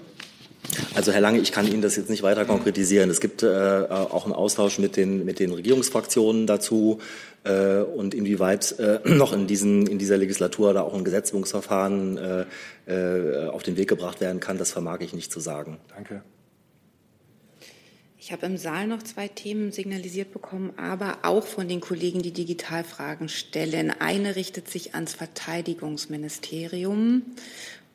[0.95, 3.11] Also Herr Lange, ich kann Ihnen das jetzt nicht weiter konkretisieren.
[3.11, 6.99] Es gibt äh, auch einen Austausch mit den, mit den Regierungsfraktionen dazu
[7.45, 12.45] äh, und inwieweit äh, noch in, diesen, in dieser Legislatur da auch ein Gesetzgebungsverfahren äh,
[12.87, 15.79] äh, auf den Weg gebracht werden kann, das vermag ich nicht zu sagen.
[15.95, 16.23] Danke.
[18.27, 22.33] Ich habe im Saal noch zwei Themen signalisiert bekommen, aber auch von den Kollegen, die
[22.33, 23.93] Digitalfragen stellen.
[24.01, 27.23] Eine richtet sich ans Verteidigungsministerium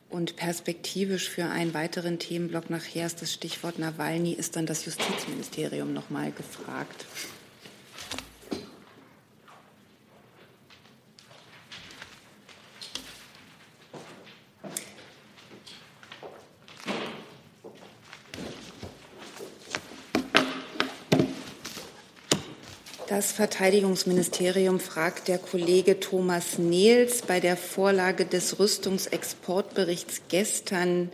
[0.09, 5.91] und perspektivisch für einen weiteren Themenblock nachher ist das Stichwort Nawalny, ist dann das Justizministerium
[5.91, 7.03] noch mal gefragt.
[23.11, 31.11] Das Verteidigungsministerium fragt der Kollege Thomas Nehls bei der Vorlage des Rüstungsexportberichts gestern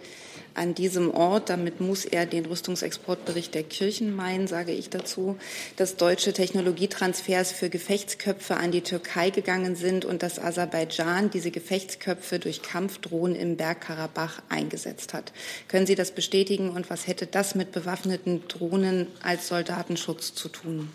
[0.53, 1.49] an diesem Ort.
[1.49, 5.37] Damit muss er den Rüstungsexportbericht der Kirchen meinen, sage ich dazu,
[5.75, 12.37] dass deutsche Technologietransfers für Gefechtsköpfe an die Türkei gegangen sind und dass Aserbaidschan diese Gefechtsköpfe
[12.37, 15.33] durch Kampfdrohnen im Bergkarabach eingesetzt hat.
[15.67, 20.91] Können Sie das bestätigen und was hätte das mit bewaffneten Drohnen als Soldatenschutz zu tun?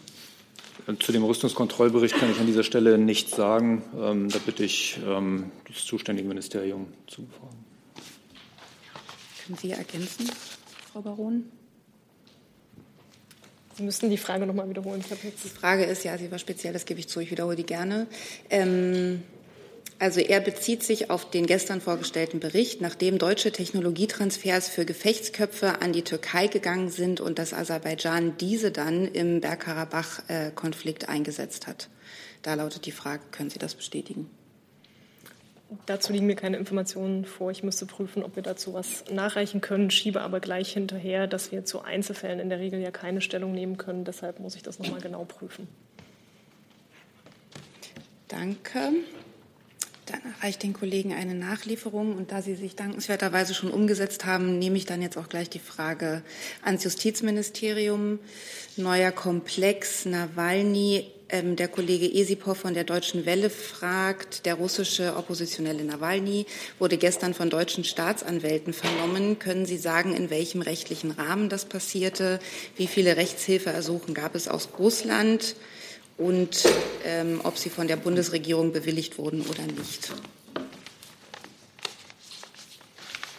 [0.98, 3.82] Zu dem Rüstungskontrollbericht kann ich an dieser Stelle nichts sagen.
[3.96, 7.64] Ähm, da bitte ich ähm, das zuständige Ministerium zu befragen.
[9.44, 10.30] Können Sie ergänzen,
[10.92, 11.44] Frau Baron?
[13.76, 15.02] Sie müssten die Frage noch mal wiederholen.
[15.02, 18.06] die Frage ist, ja, sie war speziell, das gebe ich zu, ich wiederhole die gerne.
[18.50, 19.22] Ähm,
[20.02, 25.92] also er bezieht sich auf den gestern vorgestellten Bericht, nachdem deutsche Technologietransfers für Gefechtsköpfe an
[25.92, 31.88] die Türkei gegangen sind und dass Aserbaidschan diese dann im Bergkarabach-Konflikt eingesetzt hat.
[32.42, 34.28] Da lautet die Frage, können Sie das bestätigen?
[35.86, 37.52] Dazu liegen mir keine Informationen vor.
[37.52, 41.64] Ich müsste prüfen, ob wir dazu was nachreichen können, schiebe aber gleich hinterher, dass wir
[41.64, 44.04] zu Einzelfällen in der Regel ja keine Stellung nehmen können.
[44.04, 45.68] Deshalb muss ich das noch mal genau prüfen.
[48.26, 48.94] Danke.
[50.06, 52.16] Dann erreicht den Kollegen eine Nachlieferung.
[52.16, 55.60] Und da Sie sich dankenswerterweise schon umgesetzt haben, nehme ich dann jetzt auch gleich die
[55.60, 56.22] Frage
[56.62, 58.18] ans Justizministerium.
[58.76, 65.82] Neuer Komplex Nawalny ähm, der Kollege Esipov von der Deutschen Welle fragt, der russische Oppositionelle
[65.82, 66.46] Nawalny
[66.78, 69.38] wurde gestern von deutschen Staatsanwälten vernommen.
[69.38, 72.38] Können Sie sagen, in welchem rechtlichen Rahmen das passierte?
[72.76, 75.56] Wie viele Rechtshilfeersuchen gab es aus Russland?
[76.22, 76.68] Und
[77.04, 80.12] ähm, ob sie von der Bundesregierung bewilligt wurden oder nicht?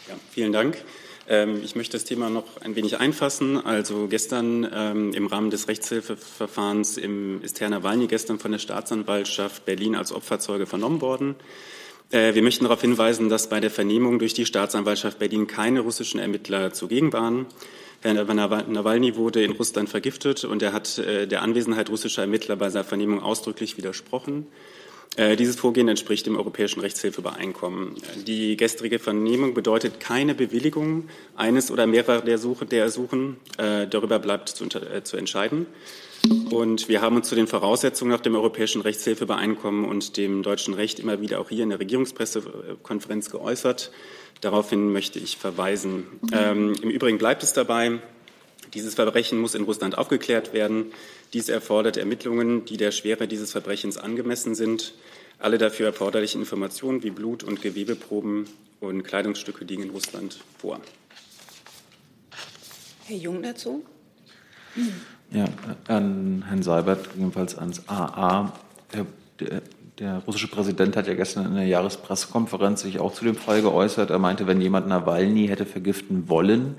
[0.10, 0.84] Ja, vielen Dank.
[1.30, 3.56] Ähm, ich möchte das Thema noch ein wenig einfassen.
[3.66, 9.64] Also gestern ähm, im Rahmen des Rechtshilfeverfahrens im, ist Herr Nawalny gestern von der Staatsanwaltschaft
[9.64, 11.36] Berlin als Opferzeuge vernommen worden.
[12.12, 16.20] Äh, wir möchten darauf hinweisen, dass bei der Vernehmung durch die Staatsanwaltschaft Berlin keine russischen
[16.20, 17.46] Ermittler zugegen waren.
[18.04, 22.70] Herr Nawalny wurde in Russland vergiftet und er hat äh, der Anwesenheit russischer Ermittler bei
[22.70, 24.48] seiner Vernehmung ausdrücklich widersprochen.
[25.16, 27.96] Äh, dieses Vorgehen entspricht dem Europäischen Rechtshilfeübereinkommen.
[28.28, 33.38] Die gestrige Vernehmung bedeutet keine Bewilligung eines oder mehrerer der, Suche, der Ersuchen.
[33.58, 35.68] Äh, darüber bleibt zu, zu entscheiden.
[36.52, 41.00] Und wir haben uns zu den Voraussetzungen nach dem Europäischen Rechtshilfeübereinkommen und dem deutschen Recht
[41.00, 43.92] immer wieder auch hier in der Regierungspressekonferenz geäußert.
[44.44, 46.04] Daraufhin möchte ich verweisen.
[46.34, 48.00] Ähm, Im Übrigen bleibt es dabei,
[48.74, 50.88] dieses Verbrechen muss in Russland aufgeklärt werden.
[51.32, 54.96] Dies erfordert Ermittlungen, die der Schwere dieses Verbrechens angemessen sind.
[55.40, 58.48] Alle dafür erforderlichen Informationen wie Blut- und Gewebeproben
[58.82, 60.82] und Kleidungsstücke liegen in Russland vor.
[63.06, 63.86] Herr Jung dazu?
[65.32, 65.46] Ja,
[65.88, 68.52] an Herrn Seibert, jedenfalls ans AA.
[69.40, 69.62] Der,
[70.00, 74.10] der, russische Präsident hat ja gestern in der Jahrespressekonferenz sich auch zu dem Fall geäußert.
[74.10, 76.76] Er meinte, wenn jemand Nawalny hätte vergiften wollen,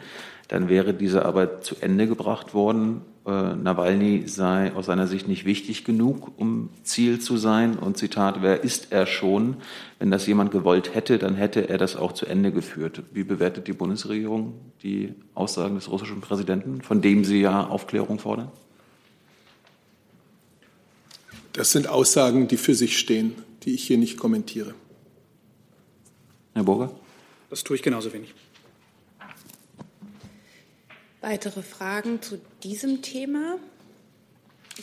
[0.48, 3.03] dann wäre diese Arbeit zu Ende gebracht worden.
[3.27, 7.79] Äh, Nawalny sei aus seiner Sicht nicht wichtig genug, um Ziel zu sein.
[7.79, 9.57] Und Zitat, wer ist er schon?
[9.98, 13.05] Wenn das jemand gewollt hätte, dann hätte er das auch zu Ende geführt.
[13.12, 18.50] Wie bewertet die Bundesregierung die Aussagen des russischen Präsidenten, von dem Sie ja Aufklärung fordern?
[21.54, 24.74] Das sind Aussagen, die für sich stehen, die ich hier nicht kommentiere.
[26.52, 26.90] Herr Burger?
[27.48, 28.34] Das tue ich genauso wenig.
[31.20, 33.56] Weitere Fragen zu diesem Thema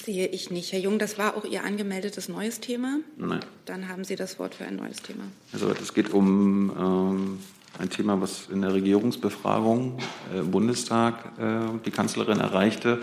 [0.01, 0.71] sehe ich nicht.
[0.71, 2.99] Herr Jung, das war auch Ihr angemeldetes neues Thema?
[3.17, 3.41] Nein.
[3.65, 5.23] Dann haben Sie das Wort für ein neues Thema.
[5.51, 7.39] Also es geht um ähm,
[7.79, 9.99] ein Thema, was in der Regierungsbefragung
[10.33, 13.01] äh, im Bundestag äh, die Kanzlerin erreichte.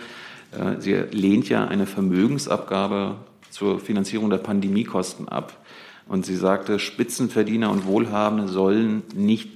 [0.53, 3.19] Äh, sie lehnt ja eine Vermögensabgabe
[3.51, 5.65] zur Finanzierung der Pandemiekosten ab.
[6.07, 9.51] Und sie sagte, Spitzenverdiener und Wohlhabende sollen nicht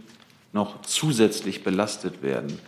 [0.52, 2.58] noch zusätzlich belastet werden.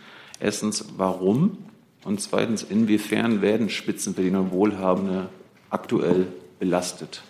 [0.41, 1.59] Erstens, warum?
[2.05, 5.29] Und zweitens, inwiefern werden Spitzenverdiener und Wohlhabende
[5.71, 7.23] aktuell belastet?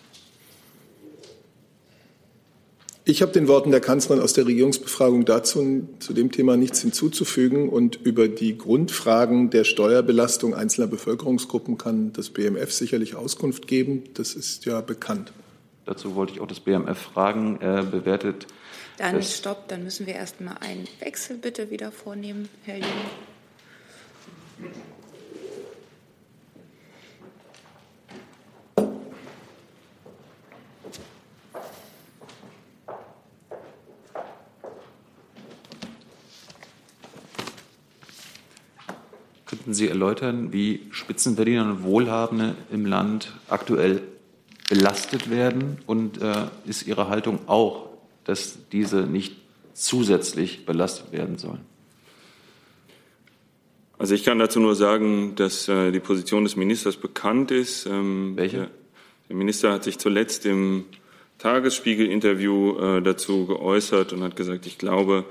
[3.07, 7.69] Ich habe den Worten der Kanzlerin aus der Regierungsbefragung dazu zu dem Thema nichts hinzuzufügen.
[7.69, 14.05] Und über die Grundfragen der Steuerbelastung einzelner Bevölkerungsgruppen kann das BMF sicherlich Auskunft geben.
[14.15, 15.33] Das ist ja bekannt.
[15.85, 17.59] Dazu wollte ich auch das BMF fragen.
[17.61, 18.47] Er bewertet
[18.97, 22.89] dann stopp, dann müssen wir erstmal einen Wechsel bitte wieder vornehmen, Herr Jung.
[39.65, 44.03] Könnten Sie erläutern, wie Spitzenverdiener und Wohlhabende im Land aktuell
[44.69, 45.79] belastet werden?
[45.87, 47.89] Und äh, ist Ihre Haltung auch,
[48.25, 49.37] dass diese nicht
[49.73, 51.61] zusätzlich belastet werden sollen?
[53.97, 57.87] Also ich kann dazu nur sagen, dass äh, die Position des Ministers bekannt ist.
[57.87, 58.59] Ähm, Welche?
[58.59, 58.69] Der,
[59.31, 60.85] der, Minister hat sich zuletzt im
[61.39, 65.25] Tagesspiegel-Interview äh, dazu geäußert und hat gesagt, ich glaube,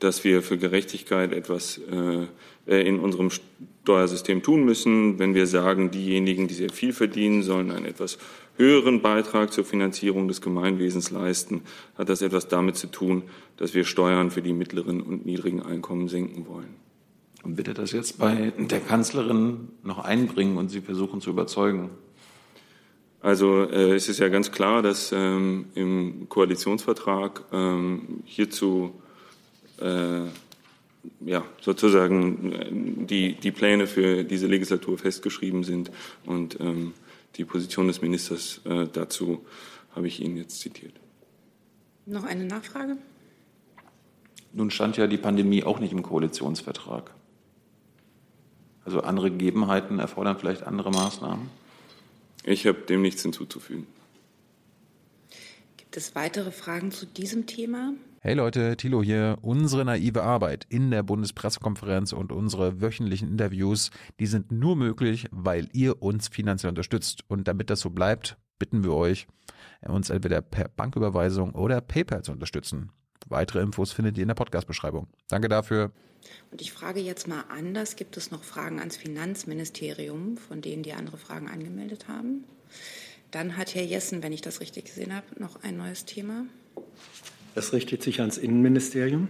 [0.00, 2.26] dass wir für Gerechtigkeit etwas äh,
[2.66, 7.86] in unserem Steuersystem tun müssen, wenn wir sagen, diejenigen, die sehr viel verdienen, sollen einen
[7.86, 8.18] etwas
[8.56, 11.62] höheren Beitrag zur Finanzierung des Gemeinwesens leisten,
[11.96, 13.22] hat das etwas damit zu tun,
[13.56, 16.74] dass wir Steuern für die mittleren und niedrigen Einkommen senken wollen.
[17.44, 21.90] Und bitte das jetzt bei der Kanzlerin noch einbringen und Sie versuchen zu überzeugen.
[23.20, 29.00] Also äh, es ist ja ganz klar, dass ähm, im Koalitionsvertrag ähm, hierzu
[29.80, 30.22] äh,
[31.20, 35.90] ja, sozusagen die, die Pläne für diese Legislatur festgeschrieben sind.
[36.24, 36.94] Und ähm,
[37.36, 39.44] die Position des Ministers äh, dazu
[39.94, 40.94] habe ich Ihnen jetzt zitiert.
[42.06, 42.96] Noch eine Nachfrage?
[44.52, 47.12] Nun stand ja die Pandemie auch nicht im Koalitionsvertrag.
[48.84, 51.50] Also andere Gegebenheiten erfordern vielleicht andere Maßnahmen?
[52.44, 53.86] Ich habe dem nichts hinzuzufügen.
[55.76, 57.94] Gibt es weitere Fragen zu diesem Thema?
[58.20, 59.36] Hey Leute, Thilo hier.
[59.42, 65.68] Unsere naive Arbeit in der Bundespressekonferenz und unsere wöchentlichen Interviews, die sind nur möglich, weil
[65.72, 67.24] ihr uns finanziell unterstützt.
[67.28, 69.28] Und damit das so bleibt, bitten wir euch,
[69.82, 72.90] uns entweder per Banküberweisung oder PayPal zu unterstützen.
[73.28, 75.08] Weitere Infos findet ihr in der Podcast-Beschreibung.
[75.28, 75.92] Danke dafür.
[76.50, 80.94] Und ich frage jetzt mal anders, gibt es noch Fragen ans Finanzministerium, von denen die
[80.94, 82.44] andere Fragen angemeldet haben?
[83.30, 86.46] Dann hat Herr Jessen, wenn ich das richtig gesehen habe, noch ein neues Thema.
[87.56, 89.28] Das richtet sich ans Innenministerium.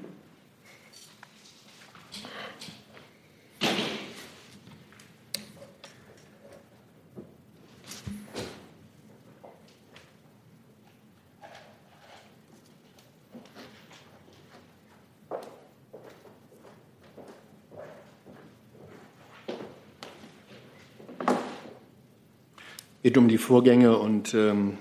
[23.04, 24.78] geht um die Vorgänge und ähm,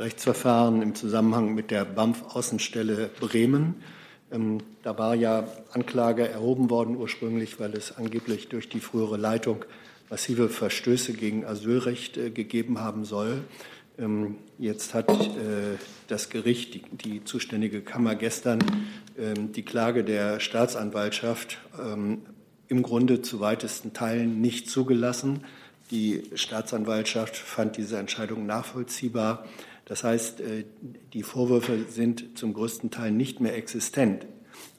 [0.00, 3.82] Rechtsverfahren im Zusammenhang mit der BAMF-Außenstelle Bremen.
[4.32, 9.64] Ähm, da war ja Anklage erhoben worden ursprünglich, weil es angeblich durch die frühere Leitung
[10.08, 13.42] massive Verstöße gegen Asylrecht äh, gegeben haben soll.
[13.98, 15.76] Ähm, jetzt hat äh,
[16.08, 18.60] das Gericht, die, die, zuständige Kammer gestern,
[19.18, 22.22] ähm, die Klage der Staatsanwaltschaft ähm,
[22.68, 25.44] im Grunde zu weitesten Teilen nicht zugelassen.
[25.90, 29.44] Die Staatsanwaltschaft fand diese Entscheidung nachvollziehbar.
[29.90, 30.64] Das heißt, äh,
[31.14, 34.24] die Vorwürfe sind zum größten Teil nicht mehr existent.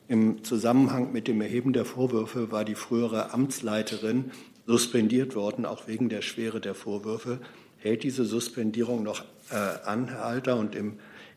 [0.08, 4.32] Im Zusammenhang mit dem Erheben der Vorwürfe war die frühere Amtsleiterin
[4.66, 7.42] suspendiert worden, auch wegen der Schwere der Vorwürfe.
[7.78, 10.56] Hält diese Suspendierung noch äh, an, Herr Alter?
[10.56, 10.94] Und im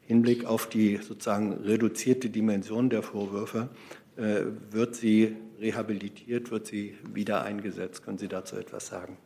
[0.07, 3.70] Hinblick auf die sozusagen reduzierte Dimension der Vorwürfe,
[4.16, 8.05] äh, wird sie rehabilitiert, wird sie wieder eingesetzt?
[8.05, 9.18] Können Sie dazu etwas sagen?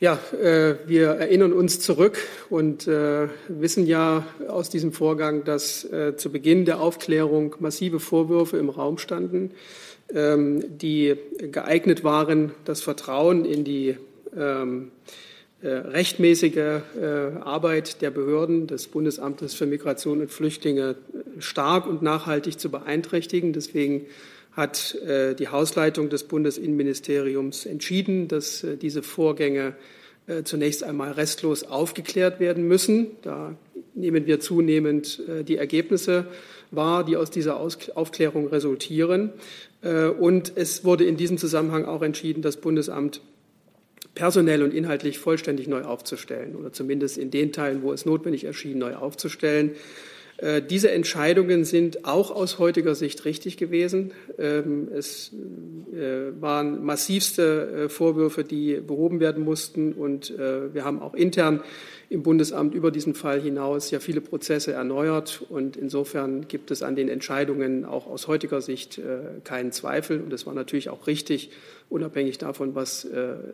[0.00, 2.16] Ja, äh, wir erinnern uns zurück
[2.48, 8.56] und äh, wissen ja aus diesem Vorgang, dass äh, zu Beginn der Aufklärung massive Vorwürfe
[8.56, 9.50] im Raum standen,
[10.14, 13.98] ähm, die geeignet waren, das Vertrauen in die
[14.34, 14.90] ähm,
[15.60, 16.80] äh, rechtmäßige
[17.42, 20.94] Arbeit der Behörden des Bundesamtes für Migration und Flüchtlinge
[21.40, 23.52] stark und nachhaltig zu beeinträchtigen.
[23.52, 24.06] Deswegen
[24.52, 29.74] hat äh, die Hausleitung des Bundesinnenministeriums entschieden, dass äh, diese Vorgänge
[30.26, 33.08] äh, zunächst einmal restlos aufgeklärt werden müssen.
[33.22, 33.56] Da
[33.94, 36.26] nehmen wir zunehmend die Ergebnisse
[36.70, 39.32] wahr, die aus dieser Aufklärung resultieren.
[39.82, 43.20] Und es wurde in diesem Zusammenhang auch entschieden, das Bundesamt
[44.14, 48.78] personell und inhaltlich vollständig neu aufzustellen oder zumindest in den Teilen, wo es notwendig erschien,
[48.78, 49.72] neu aufzustellen.
[50.40, 54.12] Äh, diese Entscheidungen sind auch aus heutiger Sicht richtig gewesen.
[54.38, 55.32] Ähm, es
[55.92, 59.92] äh, waren massivste äh, Vorwürfe, die behoben werden mussten.
[59.92, 61.62] Und wir haben auch intern
[62.08, 65.42] im Bundesamt über diesen Fall hinaus ja viele Prozesse erneuert.
[65.48, 69.00] Und insofern gibt es an den Entscheidungen auch aus heutiger Sicht
[69.44, 70.20] keinen Zweifel.
[70.20, 71.50] Und es war natürlich auch richtig,
[71.88, 73.06] unabhängig davon, was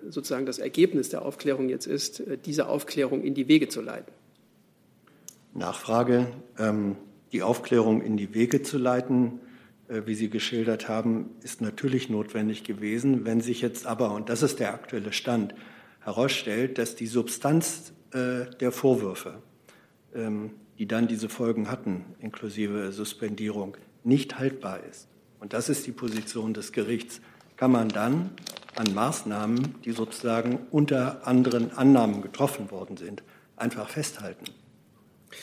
[0.09, 4.13] sozusagen das Ergebnis der Aufklärung jetzt ist, diese Aufklärung in die Wege zu leiten.
[5.59, 6.29] Nachfrage.
[6.59, 6.97] Ähm,
[7.33, 9.41] die Aufklärung in die Wege zu leiten,
[9.89, 13.25] äh, wie Sie geschildert haben, ist natürlich notwendig gewesen.
[13.25, 15.55] Wenn sich jetzt aber, und das ist der aktuelle Stand,
[16.01, 19.43] herausstellt, dass die Substanz äh, der Vorwürfe,
[20.15, 25.09] ähm, die dann diese Folgen hatten, inklusive Suspendierung, nicht haltbar ist,
[25.41, 27.21] und das ist die Position des Gerichts,
[27.57, 28.31] kann man dann
[28.75, 33.23] an Maßnahmen, die sozusagen unter anderen Annahmen getroffen worden sind,
[33.57, 34.45] einfach festhalten.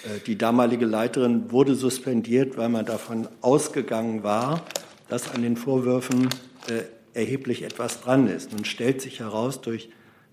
[0.04, 4.64] Äh, die damalige Leiterin wurde suspendiert, weil man davon ausgegangen war,
[5.10, 6.30] dass an den Vorwürfen
[6.68, 8.52] äh, erheblich etwas dran ist.
[8.52, 9.90] Nun stellt sich heraus durch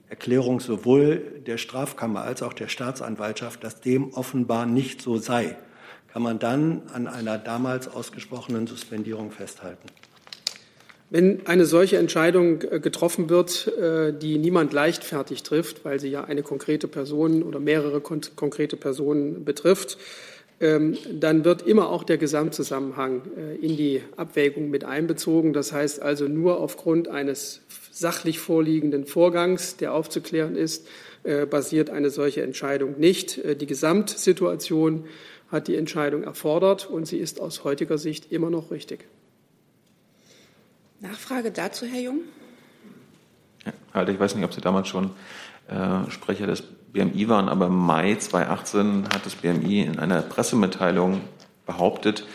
[0.08, 5.56] Erklärung sowohl der Strafkammer als auch der Staatsanwaltschaft, dass dem offenbar nicht so sei.
[6.12, 9.86] Kann man dann an einer damals ausgesprochenen Suspendierung festhalten?
[11.12, 16.22] Wenn eine solche Entscheidung äh, getroffen wird, äh, die niemand leichtfertig trifft, weil sie ja
[16.24, 19.98] eine konkrete Person oder mehrere konkrete Personen betrifft,
[20.60, 25.52] ähm, dann wird immer auch der Gesamtzusammenhang äh, in die Abwägung mit einbezogen.
[25.52, 30.86] Das heißt also nur aufgrund eines sachlich vorliegenden Vorgangs, der aufzuklären ist,
[31.50, 33.42] basiert eine solche Entscheidung nicht.
[33.60, 35.04] Die Gesamtsituation
[35.48, 39.04] hat die Entscheidung erfordert und sie ist aus heutiger Sicht immer noch richtig.
[41.00, 42.20] Nachfrage dazu, Herr Jung?
[43.64, 45.10] Ja, also ich weiß nicht, ob Sie damals schon
[45.68, 51.22] äh, Sprecher des BMI waren, aber im Mai 2018 hat das BMI in einer Pressemitteilung
[51.66, 52.26] behauptet,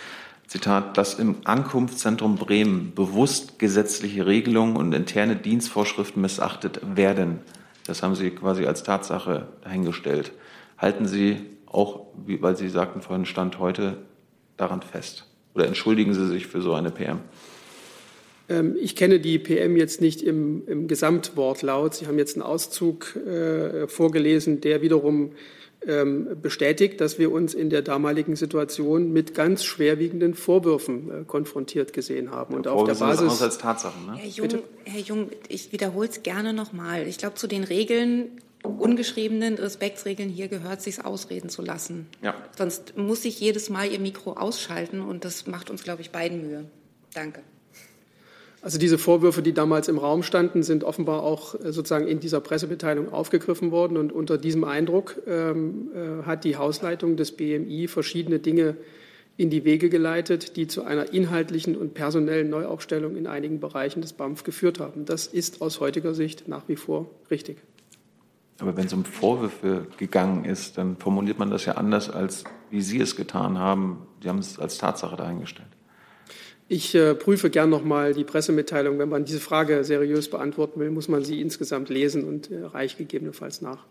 [0.48, 7.40] Zitat, dass im Ankunftszentrum Bremen bewusst gesetzliche Regelungen und interne Dienstvorschriften missachtet werden.
[7.86, 10.32] Das haben Sie quasi als Tatsache dahingestellt.
[10.78, 13.98] Halten Sie auch, weil Sie sagten vorhin Stand heute,
[14.58, 15.26] daran fest?
[15.54, 17.20] Oder entschuldigen Sie sich für so eine PM?
[18.50, 21.96] Ähm, ich kenne die PM jetzt nicht im, im Gesamtwortlaut.
[21.96, 25.32] Sie haben jetzt einen Auszug äh, vorgelesen, der wiederum
[25.88, 31.94] ähm, bestätigt, dass wir uns in der damaligen Situation mit ganz schwerwiegenden Vorwürfen äh, konfrontiert
[31.94, 32.56] gesehen haben.
[32.56, 34.06] Und auf der Basis als Tatsachen.
[34.08, 34.18] Ne?
[34.18, 37.08] Herr, Jung, Herr Jung, ich wiederhole es gerne nochmal.
[37.08, 42.08] Ich glaube, zu den Regeln ungeschriebenen Respektsregeln hier gehört, sich ausreden zu lassen.
[42.24, 42.34] Ja.
[42.58, 46.42] Sonst muss ich jedes Mal Ihr Mikro ausschalten und das macht uns, glaube ich, beiden
[46.42, 46.66] Mühe.
[47.14, 47.42] Danke.
[48.66, 52.42] Also diese Vorwürfe, die damals im Raum standen, sind offenbar auch äh, sozusagen in dieser
[52.42, 53.96] Pressemitteilung aufgegriffen worden.
[53.96, 58.76] Und unter diesem Eindruck ähm, äh, hat die Hausleitung des BMI verschiedene Dinge
[59.38, 64.14] in die Wege geleitet, die zu einer inhaltlichen und personellen Neuaufstellung in einigen Bereichen des
[64.14, 65.06] BAMF geführt haben.
[65.06, 67.58] Das ist aus heutiger Sicht nach wie vor richtig.
[68.58, 72.82] Aber wenn es um Vorwürfe gegangen ist, dann formuliert man das ja anders, als wie
[72.82, 74.08] Sie es getan haben.
[74.24, 75.75] Sie haben es als Tatsache dahingestellt.
[76.68, 78.98] Ich äh, prüfe gern nochmal die Pressemitteilung.
[78.98, 82.98] Wenn man diese Frage seriös beantworten will, muss man sie insgesamt lesen und äh, reicht
[82.98, 83.86] gegebenenfalls nach.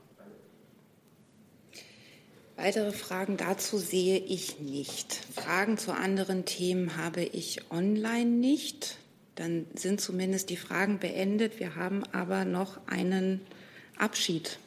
[2.57, 5.15] Weitere Fragen dazu sehe ich nicht.
[5.35, 8.99] Fragen zu anderen Themen habe ich online nicht.
[9.35, 11.59] Dann sind zumindest die Fragen beendet.
[11.59, 13.41] Wir haben aber noch einen
[13.97, 14.59] Abschied.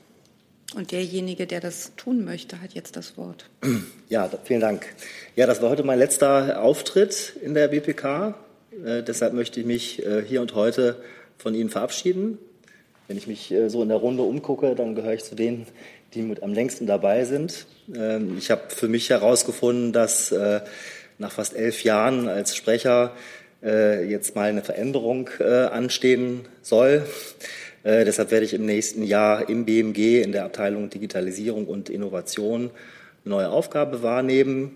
[0.76, 3.50] Und derjenige, der das tun möchte, hat jetzt das Wort.
[4.10, 4.86] Ja, vielen Dank.
[5.36, 8.36] Ja, das war heute mein letzter Auftritt in der BPK.
[8.86, 10.96] Äh, deshalb möchte ich mich äh, hier und heute
[11.38, 12.38] von Ihnen verabschieden.
[13.10, 15.68] Wenn ich mich äh, so in der Runde umgucke, dann gehöre ich zu denen,
[16.14, 17.66] die mit am längsten dabei sind.
[17.94, 20.62] Ähm, ich habe für mich herausgefunden, dass äh,
[21.18, 23.14] nach fast elf Jahren als Sprecher
[23.64, 27.06] äh, jetzt mal eine Veränderung äh, anstehen soll.
[27.88, 32.64] Äh, deshalb werde ich im nächsten Jahr im BMG in der Abteilung Digitalisierung und Innovation
[32.64, 32.70] eine
[33.24, 34.72] neue Aufgabe wahrnehmen.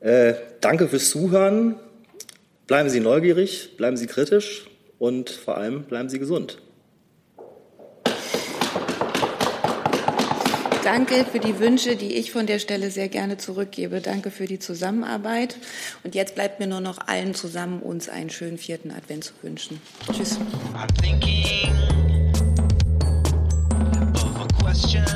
[0.00, 1.76] Äh, danke fürs Zuhören.
[2.66, 4.68] Bleiben Sie neugierig, bleiben Sie kritisch
[4.98, 6.58] und vor allem bleiben Sie gesund.
[10.82, 14.00] Danke für die Wünsche, die ich von der Stelle sehr gerne zurückgebe.
[14.00, 15.56] Danke für die Zusammenarbeit.
[16.02, 19.80] Und jetzt bleibt mir nur noch allen zusammen uns einen schönen vierten Advent zu wünschen.
[20.12, 20.36] Tschüss.
[24.74, 25.13] question.